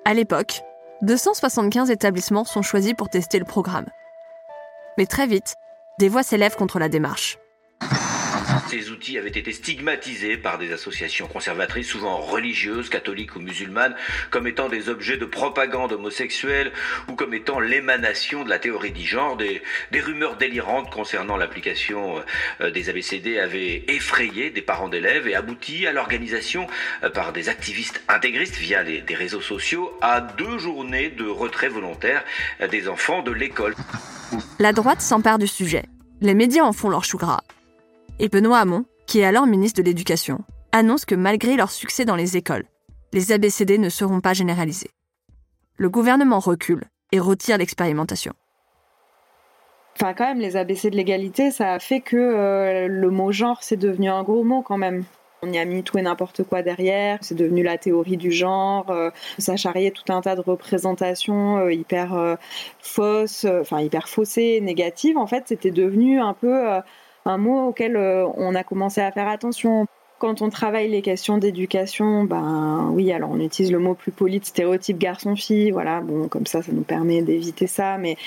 À 0.05 0.15
l'époque, 0.15 0.63
275 1.01 1.91
établissements 1.91 2.43
sont 2.43 2.61
choisis 2.61 2.93
pour 2.93 3.09
tester 3.09 3.39
le 3.39 3.45
programme. 3.45 3.85
Mais 4.97 5.05
très 5.05 5.27
vite, 5.27 5.55
des 5.97 6.09
voix 6.09 6.23
s'élèvent 6.23 6.57
contre 6.57 6.77
la 6.77 6.89
démarche. 6.89 7.38
Ces 8.69 8.91
outils 8.91 9.17
avaient 9.17 9.29
été 9.29 9.51
stigmatisés 9.51 10.37
par 10.37 10.59
des 10.59 10.71
associations 10.71 11.25
conservatrices, 11.25 11.87
souvent 11.87 12.17
religieuses, 12.17 12.87
catholiques 12.87 13.35
ou 13.35 13.39
musulmanes, 13.39 13.95
comme 14.29 14.45
étant 14.45 14.69
des 14.69 14.89
objets 14.89 15.17
de 15.17 15.25
propagande 15.25 15.93
homosexuelle 15.93 16.71
ou 17.07 17.13
comme 17.13 17.33
étant 17.33 17.59
l'émanation 17.59 18.43
de 18.43 18.49
la 18.49 18.59
théorie 18.59 18.91
du 18.91 19.03
genre. 19.03 19.37
Des, 19.37 19.63
rumeurs 19.99 20.37
délirantes 20.37 20.91
concernant 20.91 21.35
l'application 21.35 22.23
euh, 22.61 22.69
des 22.69 22.89
ABCD 22.89 23.39
avaient 23.39 23.85
effrayé 23.87 24.51
des 24.51 24.61
parents 24.61 24.87
d'élèves 24.87 25.27
et 25.27 25.33
abouti 25.33 25.87
à 25.87 25.91
l'organisation 25.91 26.67
euh, 27.03 27.09
par 27.09 27.33
des 27.33 27.49
activistes 27.49 28.03
intégristes 28.07 28.57
via 28.57 28.83
des 28.83 29.15
réseaux 29.15 29.41
sociaux 29.41 29.97
à 30.01 30.21
deux 30.21 30.59
journées 30.59 31.09
de 31.09 31.25
retrait 31.25 31.69
volontaire 31.69 32.23
euh, 32.61 32.67
des 32.67 32.87
enfants 32.87 33.23
de 33.23 33.31
l'école. 33.31 33.75
La 34.59 34.73
droite 34.73 35.01
s'empare 35.01 35.39
du 35.39 35.47
sujet. 35.47 35.85
Les 36.21 36.35
médias 36.35 36.63
en 36.63 36.73
font 36.73 36.89
leur 36.89 37.03
chou 37.03 37.17
gras 37.17 37.41
et 38.19 38.29
Benoît 38.29 38.59
Hamon, 38.59 38.85
qui 39.07 39.19
est 39.19 39.25
alors 39.25 39.47
ministre 39.47 39.81
de 39.81 39.85
l'Éducation, 39.85 40.39
annonce 40.71 41.05
que 41.05 41.15
malgré 41.15 41.55
leur 41.55 41.71
succès 41.71 42.05
dans 42.05 42.15
les 42.15 42.37
écoles, 42.37 42.65
les 43.13 43.31
ABCD 43.31 43.77
ne 43.77 43.89
seront 43.89 44.21
pas 44.21 44.33
généralisés. 44.33 44.91
Le 45.77 45.89
gouvernement 45.89 46.39
recule 46.39 46.83
et 47.11 47.19
retire 47.19 47.57
l'expérimentation. 47.57 48.33
Enfin, 49.95 50.13
quand 50.13 50.25
même, 50.25 50.39
les 50.39 50.55
ABC 50.55 50.89
de 50.89 50.95
l'égalité, 50.95 51.51
ça 51.51 51.73
a 51.73 51.79
fait 51.79 52.01
que 52.01 52.15
euh, 52.17 52.87
le 52.87 53.09
mot 53.09 53.31
genre, 53.31 53.63
c'est 53.63 53.77
devenu 53.77 54.09
un 54.09 54.23
gros 54.23 54.43
mot 54.43 54.61
quand 54.61 54.77
même. 54.77 55.03
On 55.41 55.51
y 55.51 55.57
a 55.57 55.65
mis 55.65 55.83
tout 55.83 55.97
et 55.97 56.01
n'importe 56.01 56.43
quoi 56.43 56.61
derrière, 56.61 57.17
c'est 57.21 57.35
devenu 57.35 57.63
la 57.63 57.77
théorie 57.77 58.17
du 58.17 58.31
genre, 58.31 58.89
euh, 58.91 59.09
ça 59.37 59.55
charriait 59.55 59.91
tout 59.91 60.11
un 60.11 60.19
tas 60.21 60.35
de 60.35 60.41
représentations 60.41 61.59
euh, 61.59 61.73
hyper 61.73 62.37
fausses, 62.79 63.45
enfin 63.45 63.79
hyper 63.81 64.09
faussées, 64.09 64.59
négatives. 64.61 65.17
En 65.17 65.27
fait, 65.27 65.45
c'était 65.47 65.71
devenu 65.71 66.19
un 66.19 66.33
peu 66.33 66.81
un 67.29 67.37
mot 67.37 67.67
auquel 67.67 67.95
euh, 67.95 68.27
on 68.35 68.55
a 68.55 68.63
commencé 68.63 69.01
à 69.01 69.11
faire 69.11 69.27
attention. 69.27 69.85
Quand 70.17 70.41
on 70.41 70.49
travaille 70.49 70.89
les 70.89 71.01
questions 71.01 71.37
d'éducation, 71.37 72.23
ben 72.23 72.89
oui, 72.91 73.11
alors 73.11 73.29
on 73.29 73.39
utilise 73.39 73.71
le 73.71 73.79
mot 73.79 73.93
plus 73.93 74.11
poli 74.11 74.39
de 74.39 74.45
stéréotype 74.45 74.97
garçon-fille, 74.97 75.71
voilà, 75.71 76.01
bon, 76.01 76.27
comme 76.27 76.45
ça, 76.45 76.61
ça 76.61 76.71
nous 76.73 76.81
permet 76.81 77.21
d'éviter 77.21 77.67
ça, 77.67 77.97
mais 77.97 78.17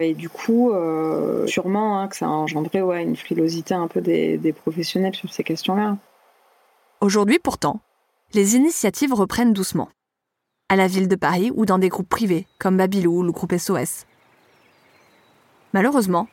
et 0.00 0.12
du 0.12 0.28
coup, 0.28 0.72
euh, 0.72 1.46
sûrement 1.46 2.00
hein, 2.00 2.08
que 2.08 2.16
ça 2.16 2.26
a 2.26 2.28
engendré 2.28 2.82
ouais, 2.82 3.02
une 3.02 3.16
frilosité 3.16 3.74
un 3.74 3.86
peu 3.86 4.00
des, 4.00 4.36
des 4.36 4.52
professionnels 4.52 5.14
sur 5.14 5.32
ces 5.32 5.44
questions-là. 5.44 5.96
Aujourd'hui, 7.00 7.38
pourtant, 7.38 7.80
les 8.34 8.56
initiatives 8.56 9.14
reprennent 9.14 9.52
doucement. 9.52 9.88
À 10.68 10.76
la 10.76 10.88
ville 10.88 11.06
de 11.06 11.16
Paris 11.16 11.52
ou 11.54 11.66
dans 11.66 11.78
des 11.78 11.88
groupes 11.88 12.08
privés, 12.08 12.46
comme 12.58 12.76
Babylou 12.76 13.20
ou 13.20 13.22
le 13.22 13.30
groupe 13.30 13.56
SOS. 13.56 14.06
Malheureusement, 15.72 16.26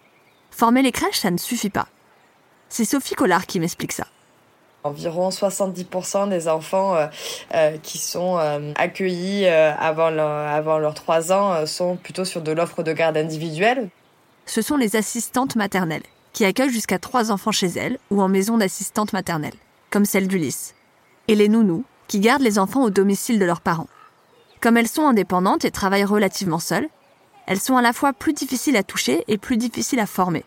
Former 0.51 0.81
les 0.81 0.91
crèches, 0.91 1.19
ça 1.19 1.31
ne 1.31 1.37
suffit 1.37 1.69
pas. 1.69 1.87
C'est 2.69 2.85
Sophie 2.85 3.15
Collard 3.15 3.47
qui 3.47 3.59
m'explique 3.59 3.91
ça. 3.91 4.05
Environ 4.83 5.29
70% 5.29 6.29
des 6.29 6.47
enfants 6.47 6.95
euh, 6.95 7.07
euh, 7.53 7.77
qui 7.83 7.97
sont 7.97 8.37
euh, 8.37 8.71
accueillis 8.75 9.45
avant, 9.45 10.17
avant 10.17 10.79
leurs 10.79 10.93
3 10.93 11.31
ans 11.31 11.65
sont 11.65 11.97
plutôt 11.97 12.25
sur 12.25 12.41
de 12.41 12.51
l'offre 12.51 12.81
de 12.81 12.93
garde 12.93 13.17
individuelle. 13.17 13.89
Ce 14.45 14.61
sont 14.61 14.77
les 14.77 14.95
assistantes 14.95 15.55
maternelles, 15.55 16.03
qui 16.33 16.45
accueillent 16.45 16.71
jusqu'à 16.71 16.97
3 16.97 17.31
enfants 17.31 17.51
chez 17.51 17.67
elles 17.67 17.99
ou 18.09 18.21
en 18.21 18.27
maison 18.27 18.57
d'assistante 18.57 19.13
maternelle. 19.13 19.53
comme 19.91 20.05
celle 20.05 20.29
d'Ulysse, 20.29 20.73
et 21.27 21.35
les 21.35 21.49
nounous, 21.49 21.83
qui 22.07 22.21
gardent 22.21 22.41
les 22.41 22.59
enfants 22.59 22.83
au 22.83 22.89
domicile 22.89 23.39
de 23.39 23.45
leurs 23.45 23.59
parents. 23.59 23.89
Comme 24.61 24.77
elles 24.77 24.87
sont 24.87 25.05
indépendantes 25.05 25.65
et 25.65 25.71
travaillent 25.71 26.05
relativement 26.05 26.59
seules, 26.59 26.87
elles 27.47 27.59
sont 27.59 27.77
à 27.77 27.81
la 27.81 27.93
fois 27.93 28.13
plus 28.13 28.33
difficiles 28.33 28.77
à 28.77 28.83
toucher 28.83 29.23
et 29.27 29.37
plus 29.37 29.57
difficiles 29.57 29.99
à 29.99 30.05
former. 30.05 30.43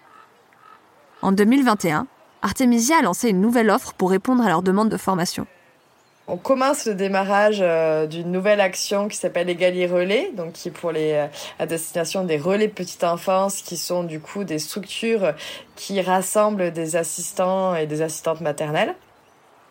En 1.22 1.32
2021, 1.32 2.06
Artemisia 2.42 2.98
a 2.98 3.02
lancé 3.02 3.30
une 3.30 3.40
nouvelle 3.40 3.70
offre 3.70 3.94
pour 3.94 4.10
répondre 4.10 4.44
à 4.44 4.48
leurs 4.48 4.62
demandes 4.62 4.90
de 4.90 4.96
formation. 4.96 5.46
On 6.26 6.38
commence 6.38 6.86
le 6.86 6.94
démarrage 6.94 7.58
euh, 7.60 8.06
d'une 8.06 8.32
nouvelle 8.32 8.60
action 8.60 9.08
qui 9.08 9.16
s'appelle 9.18 9.50
Égali 9.50 9.86
Relais, 9.86 10.32
donc 10.34 10.52
qui 10.52 10.68
est 10.68 10.70
pour 10.70 10.90
les 10.90 11.12
euh, 11.12 11.26
à 11.58 11.66
destination 11.66 12.24
des 12.24 12.38
relais 12.38 12.68
petite 12.68 13.04
enfance, 13.04 13.60
qui 13.60 13.76
sont 13.76 14.04
du 14.04 14.20
coup 14.20 14.44
des 14.44 14.58
structures 14.58 15.34
qui 15.76 16.00
rassemblent 16.00 16.72
des 16.72 16.96
assistants 16.96 17.74
et 17.74 17.86
des 17.86 18.00
assistantes 18.00 18.40
maternelles. 18.40 18.94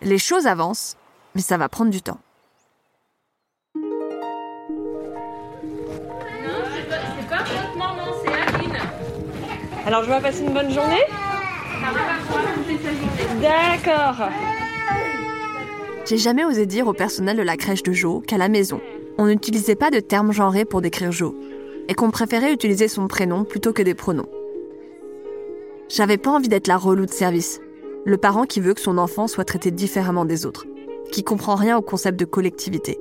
Les 0.02 0.20
choses 0.20 0.46
avancent, 0.46 0.96
mais 1.34 1.42
ça 1.42 1.58
va 1.58 1.70
prendre 1.70 1.90
du 1.90 2.04
temps. 2.04 2.20
Alors 9.86 10.04
je 10.04 10.10
vais 10.10 10.22
passer 10.22 10.44
une 10.44 10.54
bonne 10.54 10.72
journée 10.72 11.04
D'accord. 13.42 14.30
J'ai 16.06 16.18
jamais 16.18 16.46
osé 16.46 16.66
dire 16.66 16.88
au 16.88 16.94
personnel 16.94 17.36
de 17.36 17.42
la 17.42 17.58
crèche 17.58 17.84
de 17.84 17.92
Jo 17.92 18.22
qu'à 18.26 18.38
la 18.38 18.48
maison, 18.48 18.80
on 19.18 19.28
n'utilisait 19.28 19.76
pas 19.76 19.92
de 19.92 20.00
termes 20.00 20.32
genrés 20.32 20.66
pour 20.66 20.82
décrire 20.82 21.12
Jo, 21.12 21.36
et 21.90 21.94
qu'on 21.94 22.12
préférait 22.12 22.54
utiliser 22.54 22.88
son 22.88 23.08
prénom 23.08 23.44
plutôt 23.44 23.74
que 23.74 23.82
des 23.82 23.94
pronoms. 23.94 24.30
J'avais 25.90 26.18
pas 26.18 26.32
envie 26.32 26.48
d'être 26.48 26.68
la 26.68 26.78
relou 26.78 27.06
de 27.06 27.12
service, 27.12 27.60
le 28.06 28.18
parent 28.18 28.46
qui 28.46 28.62
veut 28.62 28.74
que 28.74 28.82
son 28.82 28.98
enfant 28.98 29.28
soit 29.28 29.46
traité 29.46 29.72
différemment 29.72 30.26
des 30.26 30.46
autres, 30.46 30.66
qui 31.12 31.24
comprend 31.24 31.56
rien 31.56 31.78
au 31.78 31.82
concept 31.82 32.18
de 32.20 32.26
collectivité. 32.26 33.00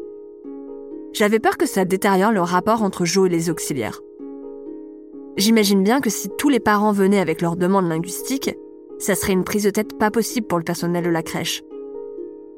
J'avais 1.12 1.38
peur 1.38 1.57
que 1.57 1.66
ça 1.66 1.85
détériore 1.85 2.33
le 2.33 2.40
rapport 2.40 2.83
entre 2.83 3.05
Jo 3.05 3.27
et 3.27 3.29
les 3.31 3.51
auxiliaires. 3.51 4.01
J'imagine 5.37 5.83
bien 5.83 6.01
que 6.01 6.11
si 6.11 6.29
tous 6.37 6.51
les 6.51 6.61
parents 6.61 6.92
venaient 6.92 7.21
avec 7.21 7.40
leurs 7.40 7.57
demandes 7.57 7.88
linguistiques, 7.88 8.55
ça 8.99 9.14
serait 9.14 9.33
une 9.33 9.45
prise 9.45 9.64
de 9.64 9.71
tête 9.71 9.99
pas 9.99 10.11
possible 10.11 10.47
pour 10.47 10.59
le 10.59 10.64
personnel 10.64 11.05
de 11.05 11.11
la 11.11 11.23
crèche. 11.23 11.62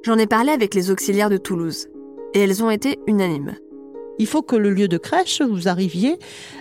J'en 0.02 0.18
ai 0.18 0.26
parlé 0.26 0.50
avec 0.50 0.74
les 0.74 0.90
auxiliaires 0.90 1.30
de 1.30 1.36
Toulouse, 1.36 1.88
et 2.34 2.40
elles 2.40 2.62
ont 2.62 2.70
été 2.70 2.98
unanimes. 3.06 3.56
Il 4.18 4.26
faut 4.26 4.42
que 4.42 4.56
le 4.56 4.70
lieu 4.70 4.86
de 4.86 4.98
crèche, 4.98 5.40
vous 5.40 5.68
arriviez 5.68 6.18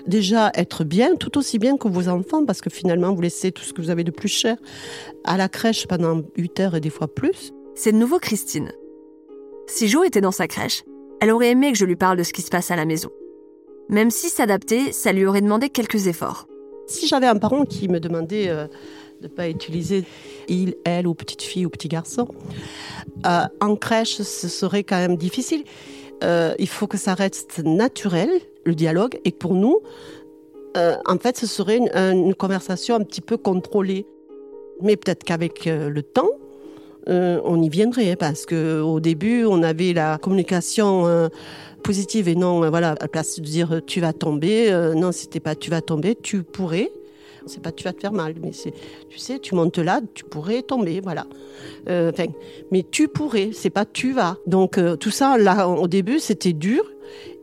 déjà 0.07 0.47
à 0.47 0.59
être 0.59 0.83
bien, 0.83 1.15
tout 1.15 1.37
aussi 1.37 1.59
bien 1.59 1.77
que 1.77 1.87
vos 1.87 2.07
enfants, 2.07 2.45
parce 2.45 2.61
que 2.61 2.69
finalement, 2.69 3.13
vous 3.13 3.21
laissez 3.21 3.51
tout 3.51 3.63
ce 3.63 3.73
que 3.73 3.81
vous 3.81 3.89
avez 3.89 4.03
de 4.03 4.11
plus 4.11 4.29
cher 4.29 4.57
à 5.23 5.35
la 5.35 5.49
crèche 5.49 5.87
pendant 5.87 6.21
8 6.37 6.59
heures 6.61 6.75
et 6.75 6.79
des 6.79 6.89
fois 6.89 7.07
plus. 7.07 7.51
C'est 7.75 7.91
de 7.91 7.97
nouveau 7.97 8.19
Christine. 8.19 8.71
Si 9.67 9.87
Jo 9.87 10.03
était 10.03 10.21
dans 10.21 10.31
sa 10.31 10.47
crèche, 10.47 10.83
elle 11.19 11.31
aurait 11.31 11.51
aimé 11.51 11.71
que 11.71 11.77
je 11.77 11.85
lui 11.85 11.95
parle 11.95 12.17
de 12.17 12.23
ce 12.23 12.33
qui 12.33 12.41
se 12.41 12.49
passe 12.49 12.71
à 12.71 12.75
la 12.75 12.85
maison. 12.85 13.09
Même 13.89 14.11
si 14.11 14.29
s'adapter, 14.29 14.91
ça 14.91 15.11
lui 15.11 15.25
aurait 15.25 15.41
demandé 15.41 15.69
quelques 15.69 16.07
efforts. 16.07 16.47
Si 16.87 17.07
j'avais 17.07 17.27
un 17.27 17.35
parent 17.35 17.65
qui 17.65 17.87
me 17.87 17.99
demandait 17.99 18.49
euh, 18.49 18.67
de 19.21 19.27
ne 19.27 19.33
pas 19.33 19.49
utiliser 19.49 20.03
il, 20.47 20.75
elle 20.85 21.07
ou 21.07 21.13
petite 21.13 21.41
fille 21.41 21.65
ou 21.65 21.69
petit 21.69 21.87
garçon, 21.87 22.27
euh, 23.25 23.43
en 23.61 23.75
crèche, 23.75 24.21
ce 24.21 24.47
serait 24.47 24.83
quand 24.83 24.97
même 24.97 25.17
difficile. 25.17 25.63
Euh, 26.23 26.53
il 26.59 26.67
faut 26.67 26.87
que 26.87 26.97
ça 26.97 27.13
reste 27.13 27.59
naturel, 27.63 28.29
le 28.65 28.75
dialogue, 28.75 29.19
et 29.25 29.31
pour 29.31 29.55
nous, 29.55 29.79
en 30.75 31.19
fait, 31.19 31.37
ce 31.37 31.45
serait 31.45 31.77
une, 31.77 31.91
une, 31.95 32.33
conversation 32.33 32.95
un 32.95 33.03
petit 33.03 33.21
peu 33.21 33.37
contrôlée. 33.37 34.07
Mais 34.81 34.97
peut-être 34.97 35.23
qu'avec 35.23 35.65
le 35.65 36.01
temps, 36.01 36.29
on 37.07 37.61
y 37.61 37.69
viendrait, 37.69 38.15
parce 38.15 38.45
qu'au 38.45 38.99
début, 38.99 39.45
on 39.45 39.63
avait 39.63 39.93
la 39.93 40.17
communication 40.17 41.29
positive 41.83 42.27
et 42.27 42.35
non, 42.35 42.69
voilà, 42.69 42.91
à 42.91 42.95
la 43.01 43.07
place 43.07 43.39
de 43.39 43.45
dire 43.45 43.81
tu 43.85 43.99
vas 44.01 44.13
tomber, 44.13 44.71
non, 44.95 45.11
c'était 45.11 45.39
pas 45.39 45.55
tu 45.55 45.69
vas 45.69 45.81
tomber, 45.81 46.15
tu 46.15 46.43
pourrais. 46.43 46.91
C'est 47.45 47.61
pas 47.61 47.73
tu 47.73 47.83
vas 47.83 47.91
te 47.91 47.99
faire 47.99 48.13
mal, 48.13 48.35
mais 48.41 48.53
c'est, 48.53 48.73
tu 49.09 49.17
sais, 49.17 49.37
tu 49.37 49.53
montes 49.53 49.77
là, 49.77 49.99
tu 50.13 50.23
pourrais 50.23 50.61
tomber, 50.61 51.01
voilà. 51.01 51.27
Euh, 51.89 52.09
mais 52.71 52.85
tu 52.89 53.09
pourrais, 53.09 53.49
c'est 53.51 53.69
pas 53.69 53.83
tu 53.83 54.13
vas. 54.13 54.37
Donc 54.47 54.79
tout 55.01 55.11
ça, 55.11 55.37
là, 55.37 55.67
au 55.67 55.89
début, 55.89 56.19
c'était 56.19 56.53
dur, 56.53 56.89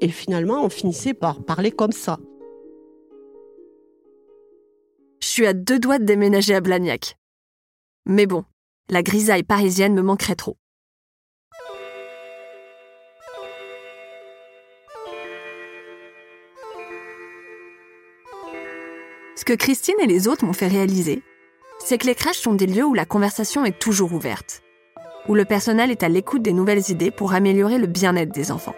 et 0.00 0.08
finalement, 0.08 0.64
on 0.64 0.70
finissait 0.70 1.12
par 1.12 1.44
parler 1.44 1.70
comme 1.70 1.92
ça. 1.92 2.18
Je 5.20 5.28
suis 5.28 5.46
à 5.46 5.52
deux 5.52 5.78
doigts 5.78 5.98
de 5.98 6.04
déménager 6.04 6.54
à 6.54 6.62
Blagnac. 6.62 7.16
Mais 8.06 8.24
bon, 8.24 8.44
la 8.90 9.02
grisaille 9.02 9.44
parisienne 9.44 9.94
me 9.94 10.02
manquerait 10.02 10.34
trop. 10.34 10.56
Ce 19.36 19.44
que 19.44 19.52
Christine 19.54 19.94
et 20.02 20.06
les 20.06 20.28
autres 20.28 20.44
m'ont 20.44 20.52
fait 20.52 20.68
réaliser, 20.68 21.22
c'est 21.78 21.98
que 21.98 22.06
les 22.06 22.14
crèches 22.14 22.40
sont 22.40 22.54
des 22.54 22.66
lieux 22.66 22.84
où 22.84 22.92
la 22.92 23.06
conversation 23.06 23.64
est 23.64 23.78
toujours 23.78 24.12
ouverte, 24.12 24.62
où 25.28 25.34
le 25.34 25.44
personnel 25.44 25.90
est 25.90 26.02
à 26.02 26.08
l'écoute 26.08 26.42
des 26.42 26.52
nouvelles 26.52 26.90
idées 26.90 27.10
pour 27.10 27.32
améliorer 27.32 27.78
le 27.78 27.86
bien-être 27.86 28.32
des 28.32 28.50
enfants. 28.50 28.74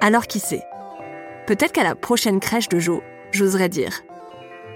Alors 0.00 0.26
qui 0.26 0.40
sait 0.40 0.64
Peut-être 1.46 1.72
qu'à 1.72 1.84
la 1.84 1.94
prochaine 1.94 2.40
crèche 2.40 2.68
de 2.68 2.78
Jo, 2.78 3.02
j'oserais 3.32 3.68
dire 3.68 4.02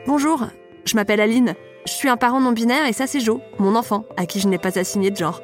Bonjour, 0.07 0.47
je 0.85 0.95
m'appelle 0.95 1.21
Aline, 1.21 1.55
je 1.87 1.93
suis 1.93 2.09
un 2.09 2.17
parent 2.17 2.41
non 2.41 2.53
binaire 2.53 2.87
et 2.87 2.93
ça 2.93 3.07
c'est 3.07 3.21
Jo, 3.21 3.41
mon 3.59 3.77
enfant, 3.77 4.05
à 4.17 4.27
qui 4.27 4.41
je 4.41 4.49
n'ai 4.49 4.59
pas 4.59 4.79
assigné 4.79 5.11
de 5.11 5.17
genre. 5.17 5.41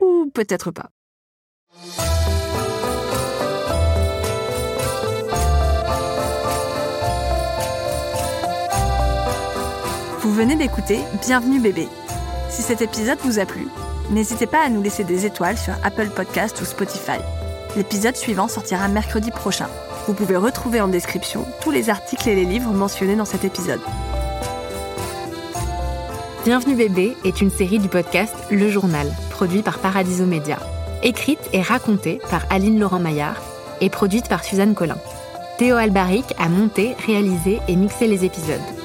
Ou 0.00 0.30
peut-être 0.32 0.70
pas. 0.70 0.88
Vous 10.20 10.32
venez 10.32 10.56
d'écouter 10.56 11.00
Bienvenue 11.26 11.60
bébé. 11.60 11.88
Si 12.50 12.62
cet 12.62 12.82
épisode 12.82 13.18
vous 13.24 13.38
a 13.38 13.46
plu, 13.46 13.66
n'hésitez 14.10 14.46
pas 14.46 14.62
à 14.62 14.68
nous 14.68 14.82
laisser 14.82 15.04
des 15.04 15.26
étoiles 15.26 15.58
sur 15.58 15.74
Apple 15.84 16.08
Podcast 16.08 16.60
ou 16.60 16.64
Spotify. 16.64 17.18
L'épisode 17.76 18.16
suivant 18.16 18.48
sortira 18.48 18.88
mercredi 18.88 19.30
prochain. 19.30 19.68
Vous 20.06 20.14
pouvez 20.14 20.36
retrouver 20.36 20.80
en 20.80 20.88
description 20.88 21.46
tous 21.62 21.70
les 21.70 21.90
articles 21.90 22.28
et 22.28 22.34
les 22.34 22.44
livres 22.44 22.72
mentionnés 22.72 23.16
dans 23.16 23.24
cet 23.26 23.44
épisode. 23.44 23.80
Bienvenue 26.48 26.76
bébé 26.76 27.14
est 27.26 27.42
une 27.42 27.50
série 27.50 27.78
du 27.78 27.88
podcast 27.88 28.34
Le 28.50 28.70
Journal, 28.70 29.06
produit 29.28 29.60
par 29.60 29.80
Paradiso 29.80 30.24
Média. 30.24 30.58
Écrite 31.02 31.50
et 31.52 31.60
racontée 31.60 32.20
par 32.30 32.46
Aline 32.48 32.80
Laurent-Maillard 32.80 33.42
et 33.82 33.90
produite 33.90 34.30
par 34.30 34.42
Suzanne 34.42 34.74
Collin. 34.74 34.96
Théo 35.58 35.76
Albaric 35.76 36.24
a 36.38 36.48
monté, 36.48 36.96
réalisé 37.06 37.58
et 37.68 37.76
mixé 37.76 38.06
les 38.06 38.24
épisodes. 38.24 38.77